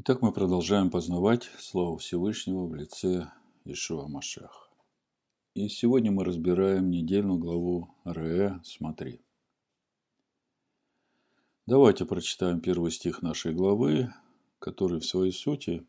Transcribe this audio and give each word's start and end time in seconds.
Итак, 0.00 0.22
мы 0.22 0.30
продолжаем 0.30 0.90
познавать 0.90 1.50
Слово 1.58 1.98
Всевышнего 1.98 2.66
в 2.66 2.74
лице 2.76 3.32
Ишуа 3.64 4.06
Машех. 4.06 4.70
И 5.54 5.68
сегодня 5.68 6.12
мы 6.12 6.22
разбираем 6.22 6.88
недельную 6.88 7.36
главу 7.36 7.92
Ре 8.04 8.60
«Смотри». 8.62 9.20
Давайте 11.66 12.04
прочитаем 12.04 12.60
первый 12.60 12.92
стих 12.92 13.22
нашей 13.22 13.52
главы, 13.52 14.14
который 14.60 15.00
в 15.00 15.04
своей 15.04 15.32
сути 15.32 15.84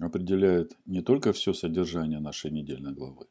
определяет 0.00 0.76
не 0.84 1.00
только 1.00 1.32
все 1.32 1.52
содержание 1.52 2.18
нашей 2.18 2.50
недельной 2.50 2.92
главы, 2.92 3.28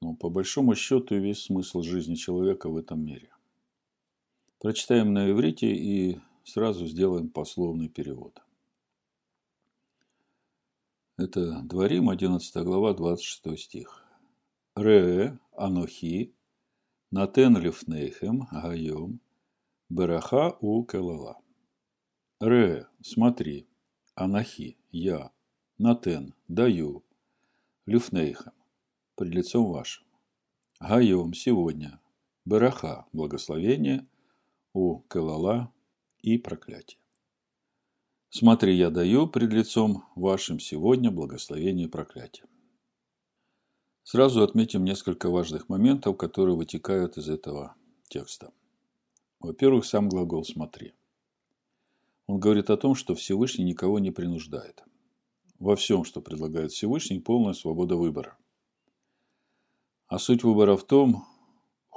но 0.00 0.14
по 0.14 0.30
большому 0.30 0.76
счету 0.76 1.16
и 1.16 1.18
весь 1.18 1.42
смысл 1.42 1.82
жизни 1.82 2.14
человека 2.14 2.68
в 2.70 2.76
этом 2.76 3.04
мире. 3.04 3.30
Прочитаем 4.60 5.12
на 5.12 5.28
иврите 5.28 5.74
и 5.74 6.20
сразу 6.44 6.86
сделаем 6.86 7.30
пословный 7.30 7.88
перевод– 7.88 8.40
это 11.18 11.62
Дворим, 11.62 12.08
11 12.08 12.64
глава, 12.64 12.94
26 12.94 13.58
стих. 13.58 14.04
Ре, 14.76 15.36
Анохи, 15.56 16.32
Натен 17.10 17.56
Лифнейхем, 17.58 18.46
Гайом, 18.52 19.20
Бераха 19.88 20.56
у 20.60 20.84
Келала. 20.84 21.40
Ре, 22.38 22.86
смотри, 23.02 23.66
Анахи, 24.14 24.78
я, 24.92 25.32
Натен, 25.76 26.34
даю, 26.46 27.04
Люфнейхем, 27.86 28.52
пред 29.16 29.34
лицом 29.34 29.72
вашим. 29.72 30.06
Гайом, 30.78 31.34
сегодня, 31.34 32.00
Бераха, 32.44 33.06
благословение, 33.12 34.06
у 34.72 35.00
Келала 35.00 35.72
и 36.22 36.38
проклятие. 36.38 37.00
Смотри, 38.30 38.76
я 38.76 38.90
даю 38.90 39.26
пред 39.26 39.52
лицом 39.52 40.04
вашим 40.14 40.60
сегодня 40.60 41.10
благословение 41.10 41.86
и 41.86 41.90
проклятие. 41.90 42.44
Сразу 44.02 44.42
отметим 44.42 44.84
несколько 44.84 45.30
важных 45.30 45.68
моментов, 45.68 46.16
которые 46.16 46.56
вытекают 46.56 47.16
из 47.16 47.28
этого 47.28 47.74
текста. 48.08 48.52
Во-первых, 49.40 49.84
сам 49.84 50.08
глагол 50.08 50.44
«смотри». 50.44 50.94
Он 52.26 52.38
говорит 52.38 52.68
о 52.68 52.76
том, 52.76 52.94
что 52.94 53.14
Всевышний 53.14 53.64
никого 53.64 53.98
не 53.98 54.10
принуждает. 54.10 54.82
Во 55.58 55.76
всем, 55.76 56.04
что 56.04 56.20
предлагает 56.20 56.72
Всевышний, 56.72 57.20
полная 57.20 57.54
свобода 57.54 57.96
выбора. 57.96 58.36
А 60.06 60.18
суть 60.18 60.44
выбора 60.44 60.76
в 60.76 60.84
том, 60.84 61.26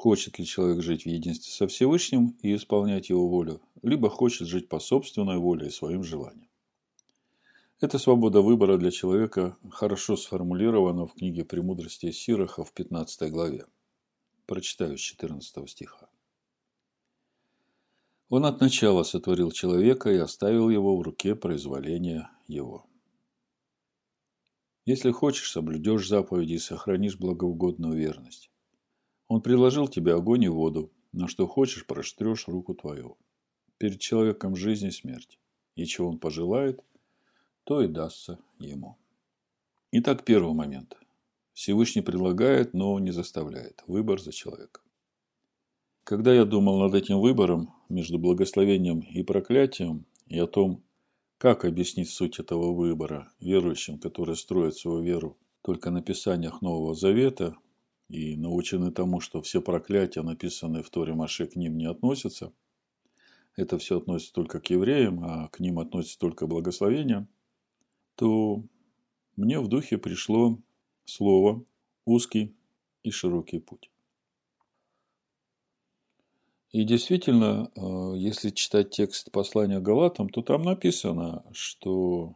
Хочет 0.02 0.40
ли 0.40 0.48
человек 0.48 0.82
жить 0.82 1.04
в 1.04 1.06
единстве 1.06 1.54
со 1.54 1.68
Всевышним 1.68 2.36
и 2.42 2.56
исполнять 2.56 3.10
его 3.10 3.30
волю, 3.30 3.62
либо 3.84 4.10
хочет 4.10 4.48
жить 4.48 4.68
по 4.68 4.80
собственной 4.80 5.38
воле 5.38 5.68
и 5.68 5.70
своим 5.70 6.04
желаниям. 6.04 6.50
Эта 7.80 8.00
свобода 8.00 8.42
выбора 8.42 8.80
для 8.80 8.90
человека 8.90 9.58
хорошо 9.70 10.18
сформулирована 10.18 11.06
в 11.06 11.14
книге 11.14 11.46
«Премудрости 11.46 12.10
Сироха» 12.10 12.64
в 12.64 12.74
15 12.74 13.32
главе. 13.32 13.68
Прочитаю 14.48 14.98
с 14.98 15.02
14 15.02 15.70
стиха. 15.70 16.10
Он 18.30 18.46
от 18.46 18.60
начала 18.60 19.04
сотворил 19.04 19.52
человека 19.52 20.10
и 20.12 20.18
оставил 20.18 20.72
его 20.72 20.98
в 20.98 21.04
руке 21.04 21.36
произволения 21.36 22.32
его. 22.48 22.88
Если 24.86 25.12
хочешь, 25.12 25.52
соблюдешь 25.52 26.08
заповеди 26.08 26.54
и 26.54 26.58
сохранишь 26.58 27.20
благоугодную 27.20 27.96
верность. 27.96 28.51
Он 29.32 29.40
предложил 29.42 29.88
тебе 29.88 30.14
огонь 30.14 30.44
и 30.44 30.50
воду, 30.50 30.92
на 31.14 31.30
что 31.30 31.48
хочешь, 31.48 31.86
проштрешь 31.86 32.50
руку 32.50 32.76
твою. 32.76 33.16
Перед 33.78 34.02
человеком 34.02 34.58
жизнь 34.58 34.88
и 34.88 34.92
смерть. 34.92 35.40
И 35.76 35.86
чего 35.86 36.10
он 36.10 36.20
пожелает, 36.20 36.84
то 37.64 37.82
и 37.82 37.88
дастся 37.88 38.40
ему. 38.60 38.98
Итак, 39.94 40.26
первый 40.26 40.54
момент. 40.54 40.98
Всевышний 41.54 42.02
предлагает, 42.02 42.74
но 42.74 43.00
не 43.00 43.12
заставляет. 43.12 43.82
Выбор 43.88 44.20
за 44.20 44.34
человеком. 44.34 44.84
Когда 46.04 46.34
я 46.34 46.44
думал 46.44 46.82
над 46.82 46.94
этим 46.94 47.22
выбором 47.22 47.74
между 47.88 48.20
благословением 48.20 49.00
и 49.00 49.24
проклятием, 49.24 50.06
и 50.28 50.40
о 50.40 50.46
том, 50.46 50.84
как 51.38 51.64
объяснить 51.64 52.10
суть 52.10 52.40
этого 52.40 52.74
выбора 52.74 53.32
верующим, 53.40 53.98
которые 53.98 54.36
строят 54.36 54.76
свою 54.76 55.02
веру 55.02 55.38
только 55.62 55.90
на 55.90 56.02
писаниях 56.02 56.62
Нового 56.62 56.96
Завета, 56.96 57.56
и 58.12 58.36
научены 58.36 58.92
тому, 58.92 59.22
что 59.22 59.42
все 59.42 59.62
проклятия, 59.62 60.22
написанные 60.22 60.84
в 60.84 60.90
Торе 60.90 61.14
Маше, 61.14 61.48
к 61.48 61.56
ним 61.56 61.78
не 61.78 61.86
относятся. 61.86 62.52
Это 63.56 63.78
все 63.78 63.98
относится 63.98 64.34
только 64.34 64.60
к 64.60 64.70
евреям, 64.70 65.24
а 65.24 65.48
к 65.48 65.60
ним 65.60 65.80
относится 65.80 66.20
только 66.20 66.46
благословение, 66.46 67.28
то 68.16 68.64
мне 69.38 69.60
в 69.60 69.68
духе 69.68 69.98
пришло 69.98 70.60
слово 71.06 71.64
«узкий 72.06 72.54
и 73.04 73.12
широкий 73.12 73.60
путь». 73.60 73.90
И 76.72 76.84
действительно, 76.84 77.72
э, 77.76 78.18
если 78.18 78.50
читать 78.50 78.92
текст 78.92 79.32
послания 79.32 79.80
Галатам, 79.80 80.30
то 80.30 80.42
там 80.42 80.64
написано, 80.64 81.46
что 81.52 82.36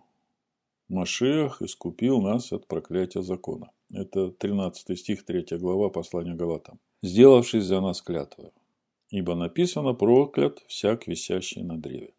Машех 0.89 1.61
искупил 1.61 2.21
нас 2.21 2.51
от 2.51 2.67
проклятия 2.67 3.21
закона. 3.21 3.71
Это 3.91 4.31
13 4.31 4.99
стих, 4.99 5.25
3 5.25 5.57
глава 5.57 5.89
послания 5.89 6.35
Галатам. 6.35 6.79
«Сделавшись 7.01 7.65
за 7.65 7.81
нас 7.81 8.01
клятвою, 8.01 8.51
ибо 9.09 9.35
написано 9.35 9.93
проклят 9.93 10.63
всяк 10.67 11.07
висящий 11.07 11.63
на 11.63 11.77
древе». 11.77 12.13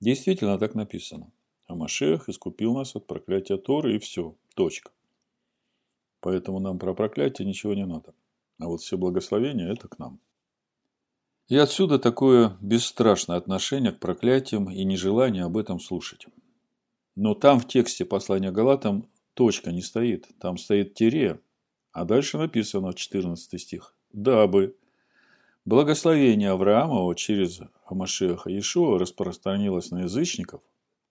Действительно 0.00 0.58
так 0.58 0.74
написано. 0.74 1.32
А 1.66 1.74
Машех 1.74 2.28
искупил 2.28 2.74
нас 2.74 2.94
от 2.96 3.06
проклятия 3.06 3.56
Торы 3.56 3.96
и 3.96 3.98
все. 3.98 4.36
Точка. 4.54 4.92
Поэтому 6.20 6.60
нам 6.60 6.78
про 6.78 6.94
проклятие 6.94 7.46
ничего 7.46 7.74
не 7.74 7.86
надо. 7.86 8.14
А 8.58 8.66
вот 8.66 8.80
все 8.80 8.96
благословения– 8.96 9.72
это 9.72 9.88
к 9.88 9.98
нам. 9.98 10.20
И 11.48 11.56
отсюда 11.56 11.98
такое 11.98 12.56
бесстрашное 12.60 13.36
отношение 13.36 13.92
к 13.92 14.00
проклятиям 14.00 14.70
и 14.70 14.84
нежелание 14.84 15.44
об 15.44 15.56
этом 15.56 15.78
слушать. 15.78 16.26
Но 17.14 17.34
там 17.34 17.60
в 17.60 17.68
тексте 17.68 18.04
послания 18.04 18.50
Галатам 18.50 19.08
точка 19.36 19.70
не 19.70 19.82
стоит, 19.82 20.26
там 20.40 20.56
стоит 20.56 20.94
тире, 20.94 21.40
а 21.92 22.04
дальше 22.06 22.38
написано 22.38 22.94
14 22.94 23.60
стих. 23.60 23.94
Дабы 24.12 24.76
благословение 25.66 26.50
Авраамова 26.50 27.14
через 27.14 27.60
Амашеха 27.84 28.48
Иешуа 28.48 28.98
распространилось 28.98 29.90
на 29.90 30.04
язычников, 30.04 30.62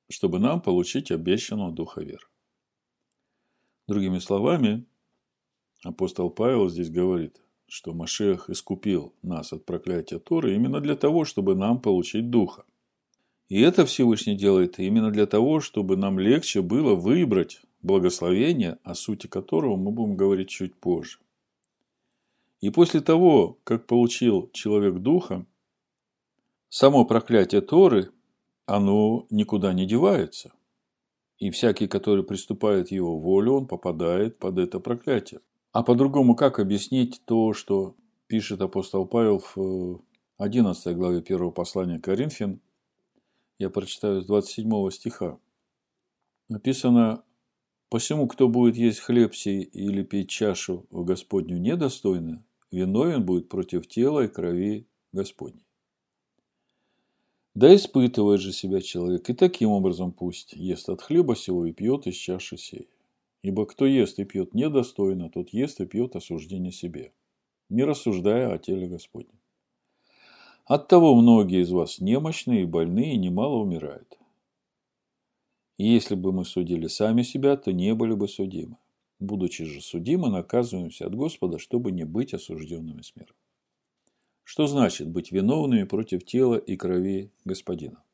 чтобы 0.10 0.40
нам 0.40 0.60
получить 0.60 1.12
обещанного 1.12 1.72
Духа 1.72 2.02
веры. 2.02 2.26
Другими 3.88 4.18
словами, 4.18 4.86
апостол 5.84 6.32
Павел 6.32 6.68
здесь 6.68 6.90
говорит, 6.90 7.40
что 7.68 7.94
Машех 7.94 8.50
искупил 8.50 9.14
нас 9.22 9.54
от 9.54 9.66
проклятия 9.66 10.18
Торы 10.18 10.56
именно 10.56 10.82
для 10.82 10.96
того, 10.96 11.26
чтобы 11.26 11.56
нам 11.56 11.80
получить 11.80 12.32
Духа. 12.32 12.66
И 13.50 13.62
это 13.62 13.86
Всевышний 13.86 14.36
делает 14.36 14.80
именно 14.80 15.12
для 15.12 15.28
того, 15.28 15.60
чтобы 15.60 15.96
нам 15.96 16.18
легче 16.18 16.64
было 16.64 16.96
выбрать 16.96 17.62
благословение, 17.86 18.80
о 18.84 18.96
сути 18.96 19.28
которого 19.28 19.78
мы 19.78 19.92
будем 19.92 20.16
говорить 20.16 20.50
чуть 20.50 20.76
позже. 20.76 21.20
И 22.62 22.70
после 22.70 23.02
того, 23.02 23.60
как 23.64 23.86
получил 23.86 24.50
человек 24.52 24.96
духа, 24.96 25.46
само 26.70 27.06
проклятие 27.06 27.62
Торы, 27.62 28.12
оно 28.66 29.28
никуда 29.30 29.74
не 29.74 29.86
девается. 29.86 30.52
И 31.38 31.52
всякий, 31.52 31.88
который 31.88 32.24
приступает 32.24 32.92
его 32.92 33.20
волю, 33.20 33.54
он 33.54 33.68
попадает 33.68 34.40
под 34.40 34.58
это 34.58 34.80
проклятие. 34.80 35.42
А 35.72 35.84
по-другому 35.84 36.36
как 36.36 36.60
объяснить 36.60 37.22
то, 37.26 37.54
что 37.54 37.96
пишет 38.28 38.62
апостол 38.62 39.06
Павел 39.06 39.44
в 39.56 40.02
11 40.38 40.96
главе 40.96 41.22
первого 41.22 41.52
послания 41.52 42.00
Коринфян, 42.00 42.62
я 43.60 43.70
прочитаю 43.70 44.22
с 44.22 44.26
27 44.26 44.90
стиха. 44.90 45.38
Написано, 46.48 47.25
«Посему, 47.96 48.28
кто 48.28 48.50
будет 48.50 48.76
есть 48.76 49.00
хлеб 49.00 49.34
сей 49.34 49.62
или 49.62 50.04
пить 50.04 50.30
чашу 50.30 50.86
в 50.90 51.06
Господню 51.06 51.58
недостойно, 51.58 52.44
виновен 52.70 53.24
будет 53.24 53.48
против 53.48 53.88
тела 53.88 54.26
и 54.26 54.28
крови 54.28 54.90
Господней». 55.14 55.64
Да 57.54 57.74
испытывает 57.74 58.42
же 58.42 58.52
себя 58.52 58.82
человек, 58.82 59.30
и 59.30 59.34
таким 59.34 59.70
образом 59.70 60.12
пусть 60.12 60.52
ест 60.52 60.90
от 60.90 61.02
хлеба 61.02 61.38
сего 61.38 61.66
и 61.68 61.72
пьет 61.72 62.06
из 62.06 62.16
чаши 62.16 62.58
сей. 62.58 62.90
Ибо 63.44 63.66
кто 63.66 63.86
ест 63.86 64.20
и 64.20 64.26
пьет 64.26 64.54
недостойно, 64.54 65.30
тот 65.30 65.52
ест 65.52 65.80
и 65.80 65.86
пьет 65.86 66.18
осуждение 66.18 66.74
себе, 66.74 67.14
не 67.70 67.86
рассуждая 67.86 68.54
о 68.54 68.58
теле 68.58 68.90
Господнем. 68.90 69.40
Оттого 70.66 71.16
многие 71.16 71.62
из 71.62 71.72
вас 71.72 72.02
немощные 72.02 72.64
и 72.64 72.66
больные, 72.66 73.16
немало 73.16 73.56
умирают. 73.56 74.20
И 75.78 75.88
если 75.88 76.16
бы 76.16 76.32
мы 76.32 76.46
судили 76.46 76.88
сами 76.88 77.24
себя, 77.24 77.58
то 77.58 77.72
не 77.72 77.94
были 77.94 78.14
бы 78.14 78.28
судимы. 78.28 78.78
Будучи 79.20 79.66
же 79.66 79.82
судимы, 79.82 80.30
наказываемся 80.30 81.08
от 81.08 81.16
Господа, 81.16 81.60
чтобы 81.60 81.92
не 81.92 82.04
быть 82.04 82.34
осужденными 82.34 83.02
смертью. 83.02 83.36
Что 84.44 84.68
значит 84.68 85.10
быть 85.10 85.32
виновными 85.32 85.84
против 85.84 86.24
тела 86.26 86.56
и 86.56 86.76
крови 86.76 87.32
Господина? 87.46 88.06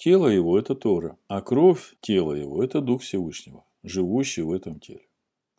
тело 0.00 0.28
его– 0.28 0.58
это 0.58 0.74
Тора, 0.74 1.18
а 1.28 1.42
кровь 1.42 1.94
тела 2.00 2.32
его– 2.32 2.62
это 2.64 2.80
Дух 2.80 3.02
Всевышнего, 3.02 3.64
живущий 3.82 4.40
в 4.40 4.50
этом 4.50 4.80
теле. 4.80 5.06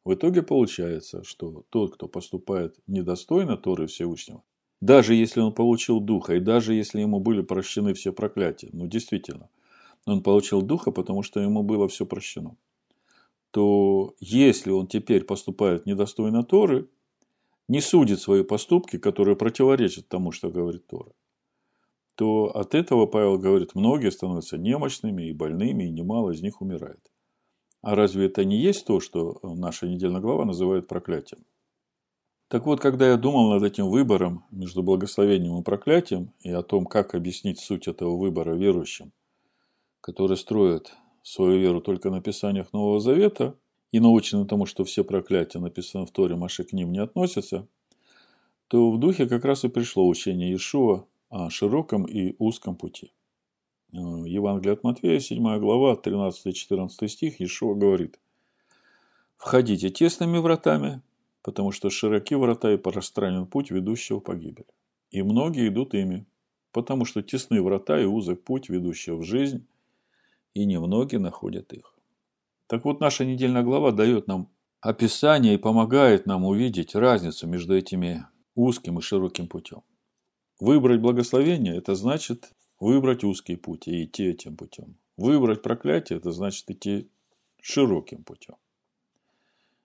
В 0.04 0.16
итоге 0.16 0.42
получается, 0.42 1.24
что 1.24 1.64
тот, 1.70 1.94
кто 1.94 2.08
поступает 2.08 2.76
недостойно 2.88 3.56
Торы 3.56 3.86
Всевышнего, 3.86 4.44
даже 4.82 5.14
если 5.14 5.42
он 5.42 5.54
получил 5.54 6.00
Духа, 6.00 6.36
и 6.36 6.40
даже 6.40 6.74
если 6.74 7.02
ему 7.02 7.20
были 7.20 7.44
прощены 7.44 7.94
все 7.94 8.12
проклятия, 8.12 8.70
ну 8.74 8.88
действительно, 8.88 9.48
он 10.06 10.24
получил 10.24 10.62
Духа, 10.62 10.92
потому 10.92 11.24
что 11.24 11.40
ему 11.40 11.64
было 11.64 11.88
все 11.88 12.06
прощено, 12.06 12.58
то 13.52 14.16
если 14.20 14.72
он 14.72 14.88
теперь 14.88 15.24
поступает 15.26 15.86
недостойно 15.86 16.44
Торы, 16.44 16.90
не 17.68 17.82
судит 17.82 18.20
свои 18.20 18.44
поступки, 18.44 18.98
которые 18.98 19.36
противоречат 19.36 20.08
тому, 20.08 20.32
что 20.32 20.50
говорит 20.50 20.88
Тора, 20.88 21.12
то 22.16 22.46
от 22.56 22.76
этого, 22.76 23.06
Павел 23.06 23.38
говорит, 23.38 23.76
многие 23.76 24.12
становятся 24.12 24.58
немощными 24.58 25.24
и 25.24 25.34
больными, 25.34 25.86
и 25.86 25.92
немало 25.92 26.32
из 26.32 26.42
них 26.42 26.62
умирает. 26.62 27.12
А 27.82 27.96
разве 27.96 28.28
это 28.28 28.46
не 28.46 28.58
есть 28.58 28.86
то, 28.86 29.00
что 29.00 29.40
наша 29.44 29.88
недельная 29.88 30.22
глава 30.22 30.46
называет 30.46 30.88
проклятием? 30.88 31.46
Так 32.48 32.66
вот, 32.66 32.82
когда 32.82 33.08
я 33.08 33.18
думал 33.18 33.52
над 33.52 33.64
этим 33.64 33.90
выбором 33.90 34.46
между 34.52 34.84
благословением 34.84 35.58
и 35.58 35.64
проклятием 35.64 36.34
и 36.42 36.52
о 36.52 36.64
том, 36.64 36.86
как 36.86 37.16
объяснить 37.16 37.60
суть 37.60 37.88
этого 37.88 38.18
выбора 38.18 38.54
верующим, 38.56 39.14
которые 40.02 40.38
строят 40.38 40.94
свою 41.24 41.60
веру 41.60 41.82
только 41.82 42.10
на 42.10 42.22
Писаниях 42.22 42.74
Нового 42.74 43.00
Завета 43.00 43.56
и 43.92 44.00
научены 44.00 44.46
тому, 44.46 44.66
что 44.66 44.84
все 44.84 45.04
проклятия, 45.04 45.60
написанные 45.60 46.06
в 46.06 46.12
Торе, 46.12 46.36
Маши 46.36 46.64
к 46.64 46.74
ним 46.74 46.92
не 46.92 47.00
относятся, 47.00 47.68
то 48.68 48.92
в 48.92 49.00
духе 49.00 49.28
как 49.28 49.46
раз 49.46 49.64
и 49.64 49.70
пришло 49.70 50.08
учение 50.08 50.50
Иешуа 50.50 51.06
о 51.30 51.50
широком 51.50 52.06
и 52.06 52.36
узком 52.40 52.76
пути– 52.76 53.12
Э, 53.94 53.98
Евангелие 54.26 54.74
от 54.74 54.84
Матфея, 54.84 55.20
7 55.20 55.60
глава, 55.60 55.96
13-14 55.96 57.08
стих, 57.08 57.42
Ишуа 57.42 57.76
говорит, 57.76 58.20
«Входите 59.38 59.90
тесными 59.90 60.38
вратами, 60.38 61.02
потому 61.42 61.72
что 61.72 61.90
широки 61.90 62.36
врата 62.36 62.72
и 62.72 62.78
пространен 62.78 63.46
путь, 63.48 63.72
ведущего 63.72 64.20
в 64.20 64.24
погибель. 64.24 64.68
И 65.10 65.22
многие 65.24 65.68
идут 65.68 65.94
ими, 65.94 66.26
потому 66.72 67.04
что 67.06 67.22
тесны 67.22 67.62
врата 67.62 68.00
и 68.00 68.06
узок 68.06 68.44
путь, 68.44 68.70
ведущий 68.70 69.12
в 69.12 69.24
жизнь, 69.24 69.66
и 70.54 70.66
немногие 70.66 71.20
находят 71.20 71.74
их». 71.74 71.96
Так 72.68 72.86
вот, 72.86 73.00
наша 73.00 73.26
недельная 73.26 73.64
глава 73.64 73.92
дает 73.92 74.28
нам 74.28 74.50
описание 74.80 75.56
и 75.56 75.58
помогает 75.58 76.26
нам 76.26 76.46
увидеть 76.46 76.96
разницу 76.96 77.48
между 77.48 77.76
этими 77.76 78.26
узким 78.56 79.00
и 79.00 79.02
широким 79.02 79.48
путем. 79.48 79.84
Выбрать 80.60 81.02
благословение– 81.02 81.76
это 81.78 81.96
значит 81.96 82.52
Выбрать 82.82 83.24
узкий 83.24 83.58
путь 83.58 83.88
и 83.88 84.06
идти 84.06 84.24
этим 84.24 84.58
путем. 84.58 84.98
Выбрать 85.16 85.62
проклятие– 85.62 86.18
это 86.18 86.32
значит 86.32 86.68
идти 86.72 87.12
широким 87.62 88.24
путем. 88.24 88.56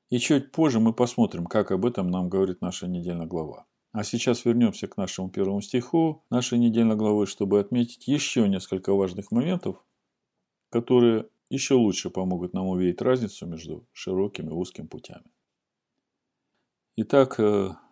И 0.08 0.18
чуть 0.18 0.50
позже 0.50 0.80
мы 0.80 0.94
посмотрим, 0.94 1.44
как 1.44 1.72
об 1.72 1.84
этом 1.84 2.10
нам 2.10 2.30
говорит 2.30 2.62
наша 2.62 2.86
недельная 2.86 3.26
глава. 3.26 3.66
А 3.92 4.02
сейчас 4.02 4.46
вернемся 4.46 4.86
к 4.86 4.96
нашему 4.96 5.28
первому 5.28 5.60
стиху 5.60 6.24
нашей 6.30 6.58
недельной 6.58 6.96
главы, 6.96 7.26
чтобы 7.26 7.60
отметить 7.60 8.08
еще 8.08 8.48
несколько 8.48 8.94
важных 8.94 9.30
моментов, 9.30 9.84
которые 10.70 11.28
еще 11.50 11.74
лучше 11.74 12.10
помогут 12.10 12.52
нам 12.52 12.66
увидеть 12.66 13.02
разницу 13.02 13.46
между 13.46 13.86
широким 13.92 14.48
и 14.48 14.52
узким 14.52 14.88
путями. 14.88 15.30
Итак, 16.96 17.38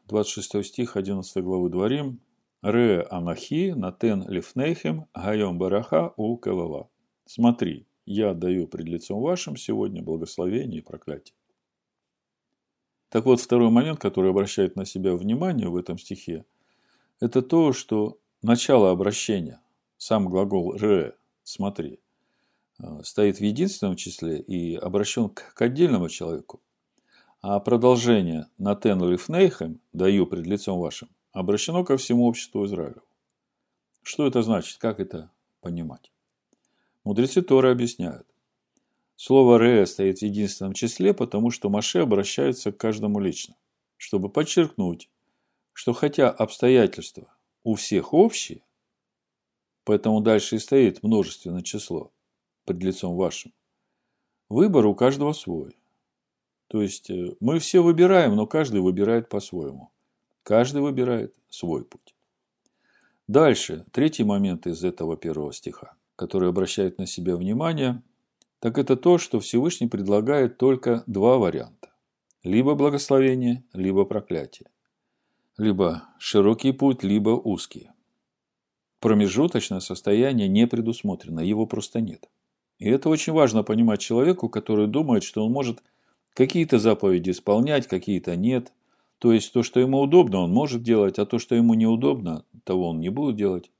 26 0.06 0.54
э, 0.54 0.62
стих 0.62 0.96
11 0.96 1.42
главы 1.44 1.70
Дворим. 1.70 2.20
Ре 2.62 3.02
анахи 3.02 3.72
натен 3.76 4.26
лифнейхем 4.26 5.06
гайом 5.14 5.58
бараха 5.58 6.14
у 6.16 6.36
кавава. 6.38 6.88
Смотри, 7.26 7.86
я 8.06 8.32
даю 8.32 8.66
пред 8.66 8.86
лицом 8.86 9.20
вашим 9.20 9.56
сегодня 9.56 10.02
благословение 10.02 10.80
и 10.80 10.84
проклятие. 10.84 11.36
Так 13.10 13.26
вот, 13.26 13.40
второй 13.40 13.70
момент, 13.70 14.00
который 14.00 14.30
обращает 14.30 14.76
на 14.76 14.84
себя 14.84 15.14
внимание 15.14 15.68
в 15.68 15.76
этом 15.76 15.98
стихе, 15.98 16.44
это 17.20 17.42
то, 17.42 17.72
что 17.72 18.18
начало 18.42 18.90
обращения, 18.90 19.60
сам 19.96 20.28
глагол 20.28 20.74
«ре», 20.74 21.14
«смотри», 21.42 22.00
стоит 23.02 23.38
в 23.38 23.40
единственном 23.40 23.96
числе 23.96 24.38
и 24.40 24.76
обращен 24.76 25.28
к 25.28 25.60
отдельному 25.60 26.08
человеку. 26.08 26.60
А 27.40 27.60
продолжение 27.60 28.46
«натен 28.56 29.02
лифнейхем» 29.02 29.80
«даю 29.92 30.26
пред 30.26 30.46
лицом 30.46 30.78
вашим» 30.78 31.10
обращено 31.32 31.84
ко 31.84 31.96
всему 31.96 32.26
обществу 32.26 32.64
Израиля. 32.64 33.02
Что 34.02 34.26
это 34.26 34.42
значит? 34.42 34.78
Как 34.78 34.98
это 35.00 35.30
понимать? 35.60 36.10
Мудрецы 37.04 37.42
Торы 37.42 37.70
объясняют. 37.70 38.26
Слово 39.16 39.58
«ре» 39.58 39.84
стоит 39.84 40.20
в 40.20 40.22
единственном 40.22 40.72
числе, 40.72 41.12
потому 41.12 41.50
что 41.50 41.68
Маше 41.68 41.98
обращается 41.98 42.72
к 42.72 42.78
каждому 42.78 43.20
лично, 43.20 43.56
чтобы 43.96 44.28
подчеркнуть, 44.30 45.10
что 45.72 45.92
хотя 45.92 46.30
обстоятельства 46.30 47.28
у 47.62 47.74
всех 47.74 48.14
общие, 48.14 48.62
поэтому 49.84 50.20
дальше 50.20 50.56
и 50.56 50.58
стоит 50.58 51.02
множественное 51.02 51.62
число 51.62 52.10
под 52.64 52.82
лицом 52.82 53.16
вашим, 53.16 53.52
выбор 54.48 54.86
у 54.86 54.94
каждого 54.94 55.32
свой. 55.32 55.76
То 56.68 56.82
есть 56.82 57.10
э, 57.10 57.36
мы 57.40 57.58
все 57.58 57.82
выбираем, 57.82 58.36
но 58.36 58.46
каждый 58.46 58.80
выбирает 58.80 59.28
по-своему. 59.28 59.90
Каждый 60.42 60.82
выбирает 60.82 61.34
свой 61.48 61.84
путь. 61.84 62.14
Дальше, 63.26 63.86
третий 63.92 64.24
момент 64.24 64.66
из 64.66 64.84
этого 64.84 65.16
первого 65.16 65.52
стиха, 65.52 65.94
который 66.16 66.48
обращает 66.48 66.98
на 66.98 67.06
себя 67.06 67.36
внимание, 67.36 68.02
так 68.60 68.78
это 68.78 68.96
то, 68.96 69.18
что 69.18 69.40
Всевышний 69.40 69.88
предлагает 69.88 70.58
только 70.58 71.04
два 71.06 71.38
варианта. 71.38 71.90
Либо 72.42 72.74
благословение, 72.74 73.64
либо 73.72 74.04
проклятие. 74.04 74.68
Либо 75.56 76.04
широкий 76.18 76.72
путь, 76.72 77.02
либо 77.02 77.30
узкий. 77.30 77.90
Промежуточное 79.00 79.80
состояние 79.80 80.48
не 80.48 80.66
предусмотрено, 80.66 81.40
его 81.40 81.66
просто 81.66 82.00
нет. 82.00 82.28
И 82.84 82.88
это 82.88 83.08
очень 83.08 83.32
важно 83.32 83.62
понимать 83.62 84.00
человеку, 84.00 84.48
который 84.48 84.86
думает, 84.86 85.24
что 85.24 85.44
он 85.44 85.52
может 85.52 85.82
какие-то 86.34 86.78
заповеди 86.78 87.30
исполнять, 87.30 87.88
какие-то 87.88 88.36
нет– 88.36 88.72
то 89.24 89.32
есть 89.32 89.54
то, 89.54 89.62
что 89.62 89.80
ему 89.80 90.00
удобно, 90.00 90.40
он 90.40 90.52
может 90.52 90.82
делать, 90.82 91.18
а 91.18 91.24
то, 91.24 91.38
что 91.38 91.54
ему 91.54 91.72
неудобно, 91.72 92.44
того 92.64 92.90
он 92.90 93.00
не 93.00 93.08
будет 93.08 93.36
делать. 93.36 93.70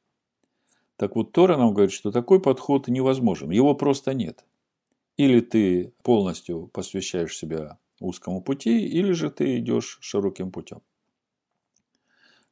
Так 0.96 1.16
вот, 1.16 1.32
Тора 1.32 1.58
нам 1.58 1.74
говорит, 1.74 1.92
что 1.92 2.10
такой 2.10 2.40
подход 2.40 2.88
невозможен. 2.88 3.50
Его 3.50 3.74
просто 3.74 4.14
нет. 4.14 4.46
Или 5.18 5.40
ты 5.40 5.92
полностью 6.02 6.68
посвящаешь 6.68 7.37
себя 7.37 7.76
узкому 8.00 8.40
пути, 8.40 8.87
или 8.87 9.12
же 9.12 9.30
ты 9.30 9.58
идешь 9.58 9.99
широким 10.00 10.50
путем. 10.50 10.80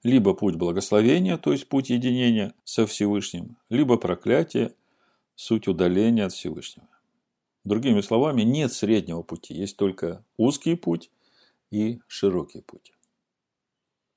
Либо 0.03 0.35
путь 0.35 0.57
благословения, 0.57 1.39
то 1.39 1.53
есть 1.53 1.69
путь 1.69 1.89
единения 1.89 2.53
со 2.65 2.87
Всевышним, 2.87 3.57
либо 3.71 3.97
проклятие, 3.97 4.75
суть 5.35 5.69
удаления 5.69 6.27
от 6.27 6.33
Всевышнего. 6.33 6.89
Другими 7.65 8.01
словами, 8.01 8.43
нет 8.43 8.73
среднего 8.73 9.23
пути, 9.23 9.55
есть 9.55 9.77
только 9.77 10.25
узкий 10.37 10.75
путь 10.75 11.11
и 11.71 12.01
широкий 12.07 12.61
путь. 12.61 12.93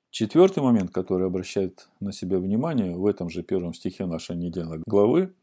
Четвертый 0.09 0.63
момент, 0.63 0.91
который 0.91 1.27
обращает 1.27 1.89
на 1.99 2.11
себя 2.11 2.39
внимание 2.39 2.95
в 2.95 3.05
этом 3.05 3.29
же 3.29 3.43
первом 3.43 3.73
стихе 3.73 4.05
нашей 4.05 4.35
недельной 4.35 4.81
главы, 4.87 5.35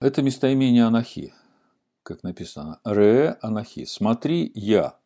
это 0.00 0.22
местоимение 0.22 0.84
Анахи, 0.84 1.34
как 2.02 2.22
написано. 2.22 2.80
Ре 2.84 3.36
Анахи. 3.42 3.84
Смотри, 3.84 4.50
я. 4.54 4.98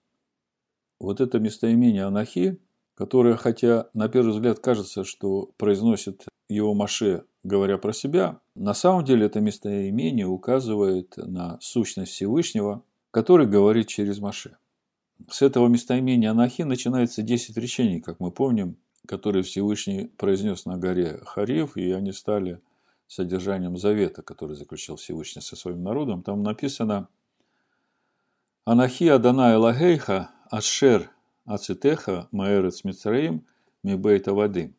Вот 1.00 1.20
это 1.20 1.40
местоимение 1.40 2.04
Анахи, 2.04 2.60
которое, 2.94 3.36
хотя 3.36 3.90
на 3.92 4.08
первый 4.08 4.30
взгляд 4.30 4.60
кажется, 4.60 5.02
что 5.02 5.50
произносит 5.56 6.24
его 6.48 6.74
Маше, 6.74 7.24
говоря 7.44 7.78
про 7.78 7.92
себя, 7.92 8.40
на 8.54 8.74
самом 8.74 9.04
деле 9.04 9.26
это 9.26 9.40
местоимение 9.40 10.26
указывает 10.26 11.16
на 11.16 11.58
сущность 11.60 12.12
Всевышнего, 12.12 12.82
который 13.10 13.46
говорит 13.46 13.86
через 13.86 14.18
Маше. 14.18 14.56
С 15.30 15.42
этого 15.42 15.68
местоимения 15.68 16.30
Анахи 16.30 16.62
начинается 16.62 17.22
10 17.22 17.56
речений, 17.58 18.00
как 18.00 18.18
мы 18.18 18.32
помним, 18.32 18.76
которые 19.06 19.42
Всевышний 19.44 20.06
произнес 20.16 20.64
на 20.64 20.78
горе 20.78 21.20
Хариф, 21.24 21.76
и 21.76 21.92
они 21.92 22.12
стали 22.12 22.60
содержанием 23.06 23.76
завета, 23.76 24.22
который 24.22 24.56
заключил 24.56 24.96
Всевышний 24.96 25.42
со 25.42 25.56
своим 25.56 25.82
народом. 25.82 26.22
Там 26.22 26.42
написано 26.42 27.08
«Анахи 28.64 29.04
Адана 29.04 29.54
Элагейха 29.54 30.30
Ашер 30.50 31.10
Ацитеха 31.44 32.28
Маэрец 32.32 32.80
Мицраим 32.84 33.46
Мибейта 33.82 34.32
Вадим». 34.32 34.74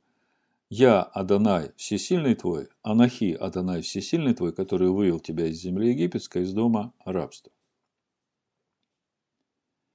«Я, 0.77 1.03
Адонай, 1.03 1.72
всесильный 1.77 2.36
твой, 2.36 2.67
Анахи, 2.82 3.32
Адонай, 3.32 3.82
всесильный 3.82 4.34
твой, 4.34 4.51
который 4.51 4.89
вывел 4.89 5.22
тебя 5.22 5.46
из 5.48 5.62
земли 5.62 5.91
египетской, 5.91 6.41
из 6.44 6.51
дома 6.51 6.91
рабства». 7.05 7.53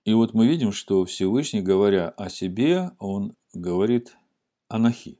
И 0.06 0.14
вот 0.14 0.32
мы 0.32 0.48
видим, 0.48 0.72
что 0.72 1.04
Всевышний, 1.04 1.60
говоря 1.60 2.08
о 2.08 2.30
себе, 2.30 2.92
он 2.98 3.36
говорит 3.52 4.16
анахи. 4.68 5.18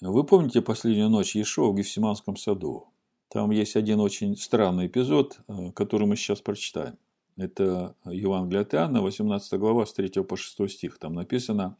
Вы 0.00 0.22
помните 0.22 0.62
последнюю 0.62 1.08
ночь 1.08 1.34
Ешо 1.34 1.72
в 1.72 1.74
Гефсиманском 1.74 2.36
саду? 2.36 2.92
Там 3.26 3.50
есть 3.50 3.74
один 3.74 3.98
очень 3.98 4.36
странный 4.36 4.86
эпизод, 4.86 5.40
э, 5.48 5.72
который 5.72 6.06
мы 6.06 6.14
сейчас 6.14 6.40
прочитаем. 6.40 6.96
Это 7.36 7.96
Евангелие 8.04 8.62
от 8.62 8.72
Иоанна, 8.72 9.02
18 9.02 9.58
глава, 9.58 9.84
с 9.84 9.92
3 9.94 10.22
по 10.22 10.36
6 10.36 10.68
стих. 10.68 10.98
Там 10.98 11.14
написано 11.14 11.76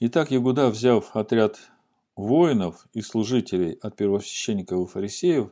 «Итак, 0.00 0.30
Ягуда, 0.30 0.70
взяв 0.70 1.14
отряд 1.14 1.58
воинов 2.16 2.86
и 2.92 3.00
служителей 3.00 3.72
от 3.74 3.96
первосвященников 3.96 4.88
и 4.88 4.92
фарисеев, 4.92 5.50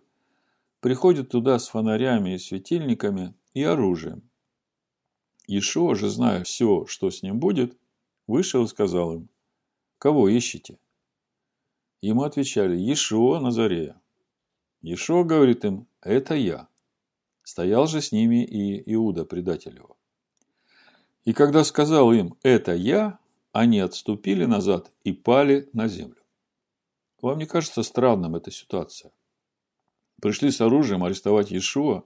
приходит 0.81 1.31
туда 1.31 1.59
с 1.59 1.69
фонарями 1.69 2.35
и 2.35 2.39
светильниками 2.39 3.35
и 3.55 3.63
оружием. 3.63 4.29
Ишуа 5.47 5.95
же, 5.95 6.09
зная 6.09 6.43
все, 6.43 6.87
что 6.87 7.11
с 7.11 7.23
ним 7.23 7.39
будет, 7.39 7.77
вышел 8.27 8.65
и 8.65 8.69
сказал 8.69 9.15
им, 9.15 9.29
«Кого 9.99 10.29
ищете?» 10.29 10.79
Ему 12.01 12.25
отвечали, 12.25 12.77
«Ешуа 12.77 13.39
Назарея». 13.39 14.01
Ешуа 14.81 15.23
говорит 15.23 15.65
им, 15.65 15.87
«Это 16.01 16.35
я». 16.35 16.69
Стоял 17.45 17.87
же 17.87 18.01
с 18.01 18.11
ними 18.11 18.45
и 18.45 18.93
Иуда, 18.95 19.25
предатель 19.25 19.77
его. 19.77 19.97
И 21.25 21.33
когда 21.33 21.63
сказал 21.63 22.13
им 22.13 22.37
«это 22.43 22.75
я», 22.75 23.21
они 23.53 23.81
отступили 23.81 24.45
назад 24.45 24.91
и 25.05 25.13
пали 25.13 25.69
на 25.73 25.89
землю. 25.89 26.23
Вам 27.21 27.39
не 27.39 27.47
кажется 27.47 27.83
странным 27.83 28.35
эта 28.35 28.51
ситуация? 28.51 29.13
Пришли 30.21 30.51
с 30.51 30.61
оружием 30.61 31.05
арестовать 31.05 31.51
Иешуа, 31.51 32.05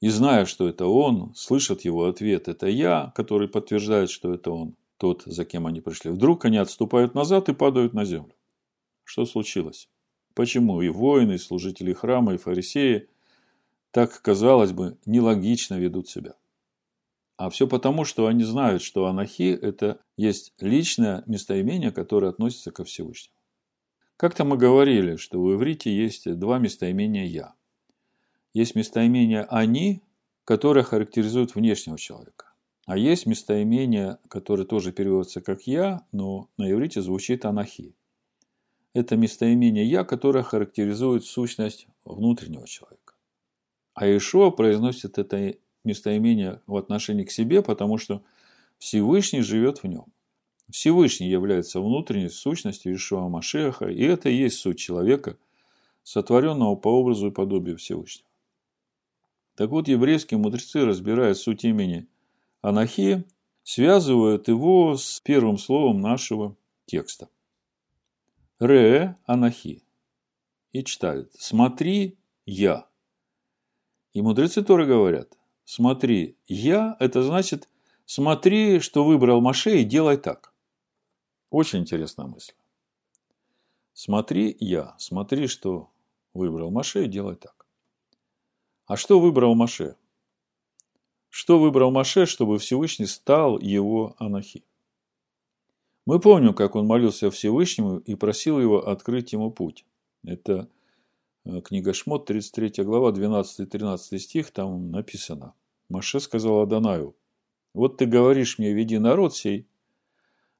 и 0.00 0.08
зная, 0.08 0.44
что 0.44 0.68
это 0.68 0.86
он, 0.86 1.34
слышат 1.34 1.82
его 1.82 2.06
ответ 2.06 2.48
«это 2.48 2.66
я», 2.66 3.12
который 3.14 3.48
подтверждает, 3.48 4.10
что 4.10 4.34
это 4.34 4.50
он, 4.50 4.76
тот, 4.98 5.22
за 5.24 5.44
кем 5.46 5.66
они 5.66 5.80
пришли. 5.80 6.10
Вдруг 6.10 6.44
они 6.44 6.58
отступают 6.58 7.14
назад 7.14 7.48
и 7.48 7.54
падают 7.54 7.94
на 7.94 8.04
землю. 8.04 8.34
Что 9.04 9.24
случилось? 9.24 9.88
Почему 10.34 10.82
и 10.82 10.90
воины, 10.90 11.34
и 11.34 11.38
служители 11.38 11.94
храма, 11.94 12.34
и 12.34 12.38
фарисеи 12.38 13.08
так, 13.90 14.20
казалось 14.20 14.72
бы, 14.72 14.98
нелогично 15.06 15.76
ведут 15.76 16.08
себя. 16.08 16.34
А 17.36 17.50
все 17.50 17.66
потому, 17.68 18.04
что 18.04 18.26
они 18.26 18.44
знают, 18.44 18.82
что 18.82 19.06
анахи– 19.06 19.52
это 19.62 20.00
есть 20.16 20.54
личное 20.58 21.22
местоимение, 21.26 21.92
которое 21.92 22.28
относится 22.28 22.70
ко 22.70 22.84
Всевышнему. 22.84 23.36
Как-то 24.16 24.44
мы 24.44 24.56
говорили, 24.56 25.16
что 25.16 25.42
в 25.42 25.54
иврите 25.54 25.94
есть 25.94 26.38
два 26.38 26.58
местоимения 26.58 27.26
«я». 27.26 27.54
Есть 28.54 28.74
местоимение 28.74 29.42
«они», 29.42 30.02
которое 30.44 30.82
характеризует 30.82 31.54
внешнего 31.54 31.98
человека. 31.98 32.54
А 32.86 32.96
есть 32.96 33.26
местоимение, 33.26 34.18
которое 34.28 34.64
тоже 34.64 34.92
переводится 34.92 35.42
как 35.42 35.66
«я», 35.66 36.06
но 36.12 36.48
на 36.56 36.70
иврите 36.70 37.02
звучит 37.02 37.44
«анахи». 37.44 37.94
Это 38.94 39.16
местоимение 39.16 39.84
«я», 39.84 40.04
которое 40.04 40.42
характеризует 40.42 41.24
сущность 41.26 41.86
внутреннего 42.06 42.66
человека. 42.66 43.14
А 43.92 44.06
Ишуа 44.06 44.50
произносит 44.50 45.18
это 45.18 45.56
местоимение 45.86 46.60
в 46.66 46.76
отношении 46.76 47.24
к 47.24 47.30
себе, 47.30 47.62
потому 47.62 47.96
что 47.96 48.22
Всевышний 48.78 49.40
живет 49.40 49.82
в 49.82 49.86
нем. 49.86 50.04
Всевышний 50.70 51.28
является 51.28 51.80
внутренней 51.80 52.28
сущностью 52.28 52.94
Ишуа 52.94 53.28
Машеха, 53.28 53.86
и 53.86 54.02
это 54.02 54.28
и 54.28 54.34
есть 54.34 54.58
суть 54.58 54.78
человека, 54.78 55.38
сотворенного 56.02 56.76
по 56.76 56.88
образу 56.88 57.28
и 57.28 57.32
подобию 57.32 57.76
Всевышнего. 57.76 58.28
Так 59.54 59.70
вот, 59.70 59.88
еврейские 59.88 60.38
мудрецы, 60.38 60.84
разбирая 60.84 61.34
суть 61.34 61.64
имени 61.64 62.06
Анахи, 62.60 63.24
связывают 63.62 64.48
его 64.48 64.96
с 64.96 65.20
первым 65.20 65.56
словом 65.56 66.00
нашего 66.00 66.56
текста. 66.84 67.28
Ре 68.58 69.16
Анахи. 69.24 69.82
И 70.72 70.84
читают 70.84 71.32
«Смотри, 71.38 72.16
я». 72.44 72.86
И 74.12 74.22
мудрецы 74.22 74.62
тоже 74.62 74.86
говорят, 74.86 75.36
смотри, 75.66 76.38
я, 76.46 76.96
это 76.98 77.22
значит, 77.22 77.68
смотри, 78.06 78.80
что 78.80 79.04
выбрал 79.04 79.42
Маше 79.42 79.82
и 79.82 79.84
делай 79.84 80.16
так. 80.16 80.54
Очень 81.50 81.80
интересная 81.80 82.26
мысль. 82.26 82.54
Смотри, 83.92 84.56
я, 84.60 84.94
смотри, 84.98 85.46
что 85.46 85.90
выбрал 86.32 86.70
Маше 86.70 87.04
и 87.04 87.08
делай 87.08 87.36
так. 87.36 87.66
А 88.86 88.96
что 88.96 89.20
выбрал 89.20 89.54
Маше? 89.54 89.96
Что 91.28 91.58
выбрал 91.58 91.90
Маше, 91.90 92.24
чтобы 92.24 92.58
Всевышний 92.58 93.06
стал 93.06 93.58
его 93.58 94.14
анахи? 94.18 94.64
Мы 96.06 96.20
помним, 96.20 96.54
как 96.54 96.76
он 96.76 96.86
молился 96.86 97.30
Всевышнему 97.30 97.98
и 97.98 98.14
просил 98.14 98.60
его 98.60 98.86
открыть 98.86 99.32
ему 99.32 99.50
путь. 99.50 99.84
Это 100.24 100.68
книга 101.64 101.92
Шмот, 101.92 102.26
33 102.26 102.84
глава, 102.84 103.12
12-13 103.12 104.18
стих, 104.18 104.50
там 104.50 104.90
написано. 104.90 105.54
Маше 105.88 106.18
сказал 106.20 106.62
Адонаю, 106.62 107.14
вот 107.72 107.98
ты 107.98 108.06
говоришь 108.06 108.58
мне, 108.58 108.72
веди 108.72 108.98
народ 108.98 109.34
сей, 109.36 109.68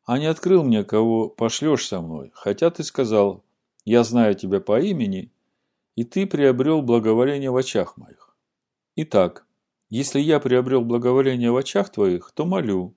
а 0.04 0.18
не 0.18 0.26
открыл 0.26 0.62
мне, 0.62 0.84
кого 0.84 1.28
пошлешь 1.28 1.86
со 1.86 2.00
мной, 2.00 2.30
хотя 2.34 2.70
ты 2.70 2.84
сказал, 2.84 3.44
я 3.84 4.04
знаю 4.04 4.34
тебя 4.34 4.60
по 4.60 4.80
имени, 4.80 5.32
и 5.96 6.04
ты 6.04 6.26
приобрел 6.26 6.82
благоволение 6.82 7.50
в 7.50 7.56
очах 7.56 7.96
моих. 7.96 8.36
Итак, 8.94 9.46
если 9.88 10.20
я 10.20 10.38
приобрел 10.38 10.82
благоволение 10.82 11.50
в 11.50 11.56
очах 11.56 11.90
твоих, 11.90 12.30
то 12.32 12.44
молю, 12.44 12.94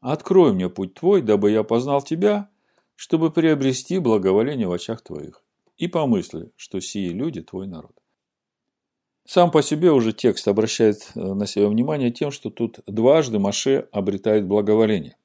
открой 0.00 0.52
мне 0.52 0.68
путь 0.68 0.94
твой, 0.94 1.22
дабы 1.22 1.52
я 1.52 1.62
познал 1.62 2.02
тебя, 2.02 2.48
чтобы 2.96 3.30
приобрести 3.30 3.98
благоволение 3.98 4.66
в 4.66 4.72
очах 4.72 5.02
твоих 5.02 5.45
и 5.76 5.88
помысли, 5.88 6.50
что 6.56 6.80
сии 6.80 7.08
люди 7.08 7.42
твой 7.42 7.66
народ. 7.66 7.92
Сам 9.26 9.50
по 9.50 9.62
себе 9.62 9.90
уже 9.90 10.12
текст 10.12 10.46
обращает 10.46 11.10
э, 11.14 11.20
на 11.20 11.46
себя 11.46 11.68
внимание 11.68 12.12
тем, 12.12 12.30
что 12.30 12.48
тут 12.48 12.78
дважды 12.86 13.40
Маше 13.40 13.88
обретает 13.90 14.46
благоволение. 14.46 15.16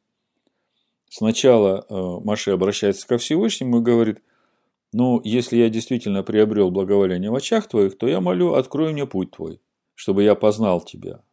Сначала 1.08 1.86
э, 1.88 1.94
Маше 2.24 2.52
обращается 2.52 3.08
ко 3.08 3.20
Всевышнему 3.20 3.80
и 3.80 3.84
говорит, 3.84 4.24
ну, 4.92 5.22
если 5.24 5.58
я 5.58 5.70
действительно 5.70 6.24
приобрел 6.24 6.72
благоволение 6.72 7.30
в 7.30 7.36
очах 7.36 7.68
твоих, 7.68 7.98
то 7.98 8.08
я 8.08 8.22
молю, 8.22 8.56
открой 8.56 8.92
мне 8.92 9.06
путь 9.06 9.32
твой, 9.32 9.62
чтобы 9.94 10.24
я 10.24 10.34
познал 10.34 10.82
тебя. 10.82 11.24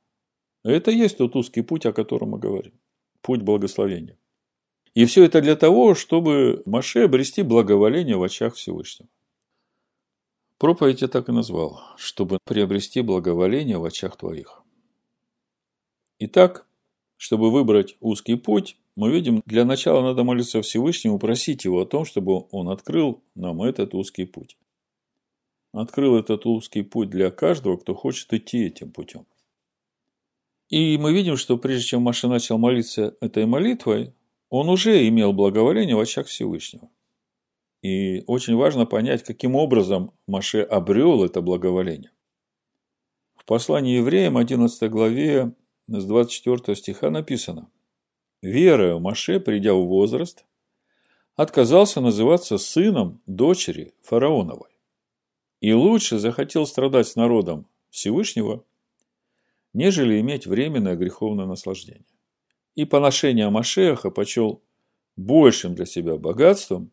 Это 0.63 0.91
есть 0.91 1.17
тот 1.19 1.35
узкий 1.37 1.63
путь, 1.63 1.87
о 1.87 1.93
котором 1.93 2.31
мы 2.31 2.39
говорим. 2.39 2.75
Путь 3.23 3.41
благословения. 3.41 4.19
И 4.95 5.05
все 5.05 5.25
это 5.25 5.41
для 5.41 5.57
того, 5.57 5.95
чтобы 5.95 6.63
Маше 6.67 7.01
обрести 7.01 7.43
благоволение 7.43 8.17
в 8.17 8.23
очах 8.23 8.55
Всевышнего. 8.55 9.09
Проповедь 10.59 11.03
я 11.03 11.09
так 11.09 11.29
и 11.29 11.33
назвал, 11.33 11.81
чтобы 11.97 12.39
приобрести 12.45 13.01
благоволение 13.01 13.79
в 13.79 13.85
очах 13.85 14.17
твоих. 14.17 14.63
Итак, 16.19 16.67
чтобы 17.17 17.53
выбрать 17.53 17.97
узкий 18.01 18.35
путь, 18.35 18.77
мы 18.97 19.13
видим, 19.13 19.41
для 19.47 19.65
начала 19.65 20.03
надо 20.03 20.25
молиться 20.25 20.61
Всевышнему, 20.61 21.21
просить 21.21 21.65
его 21.65 21.81
о 21.81 21.87
том, 21.87 22.05
чтобы 22.05 22.47
он 22.51 22.69
открыл 22.69 23.23
нам 23.37 23.63
этот 23.63 23.95
узкий 23.95 24.25
путь. 24.25 24.57
Открыл 25.73 26.17
этот 26.17 26.45
узкий 26.47 26.83
путь 26.83 27.09
для 27.09 27.31
каждого, 27.31 27.77
кто 27.77 27.95
хочет 27.95 28.33
идти 28.33 28.65
этим 28.65 28.91
путем. 28.91 29.27
И 30.69 30.99
мы 30.99 31.13
видим, 31.13 31.37
что 31.37 31.57
прежде 31.57 31.87
чем 31.87 32.03
Маша 32.03 32.27
начал 32.27 32.59
молиться 32.59 33.17
этой 33.21 33.47
молитвой, 33.47 34.13
он 34.51 34.69
уже 34.69 35.07
имел 35.09 35.33
благоволение 35.33 35.97
в 35.97 36.01
очах 36.01 36.27
Всевышнего. 36.27 36.89
И 37.83 38.25
очень 38.27 38.57
важно 38.57 38.87
понять, 38.87 39.23
каким 39.23 39.55
образом 39.55 40.13
Маше 40.27 40.63
обрел 40.63 41.25
это 41.25 41.41
благоволение. 41.41 42.11
В 43.37 43.45
послании 43.45 43.97
евреям 43.97 44.37
11 44.37 44.91
главе 44.91 45.53
с 45.87 46.05
24 46.05 46.77
стиха 46.77 47.11
написано 47.11 47.71
«Верою 48.43 49.01
Маше, 49.01 49.39
придя 49.39 49.75
в 49.75 49.87
возраст, 49.87 50.45
отказался 51.37 52.01
называться 52.01 52.59
сыном 52.59 53.21
дочери 53.27 53.95
фараоновой 54.03 54.71
и 55.61 55.73
лучше 55.73 56.19
захотел 56.19 56.67
страдать 56.67 57.07
с 57.07 57.17
народом 57.17 57.67
Всевышнего, 57.91 58.65
нежели 59.73 60.21
иметь 60.21 60.47
временное 60.47 60.97
греховное 60.97 61.47
наслаждение 61.47 62.18
и 62.79 62.85
поношение 62.85 63.51
Машеха 63.51 64.09
почел 64.09 64.63
большим 65.17 65.75
для 65.75 65.85
себя 65.85 66.17
богатством, 66.17 66.93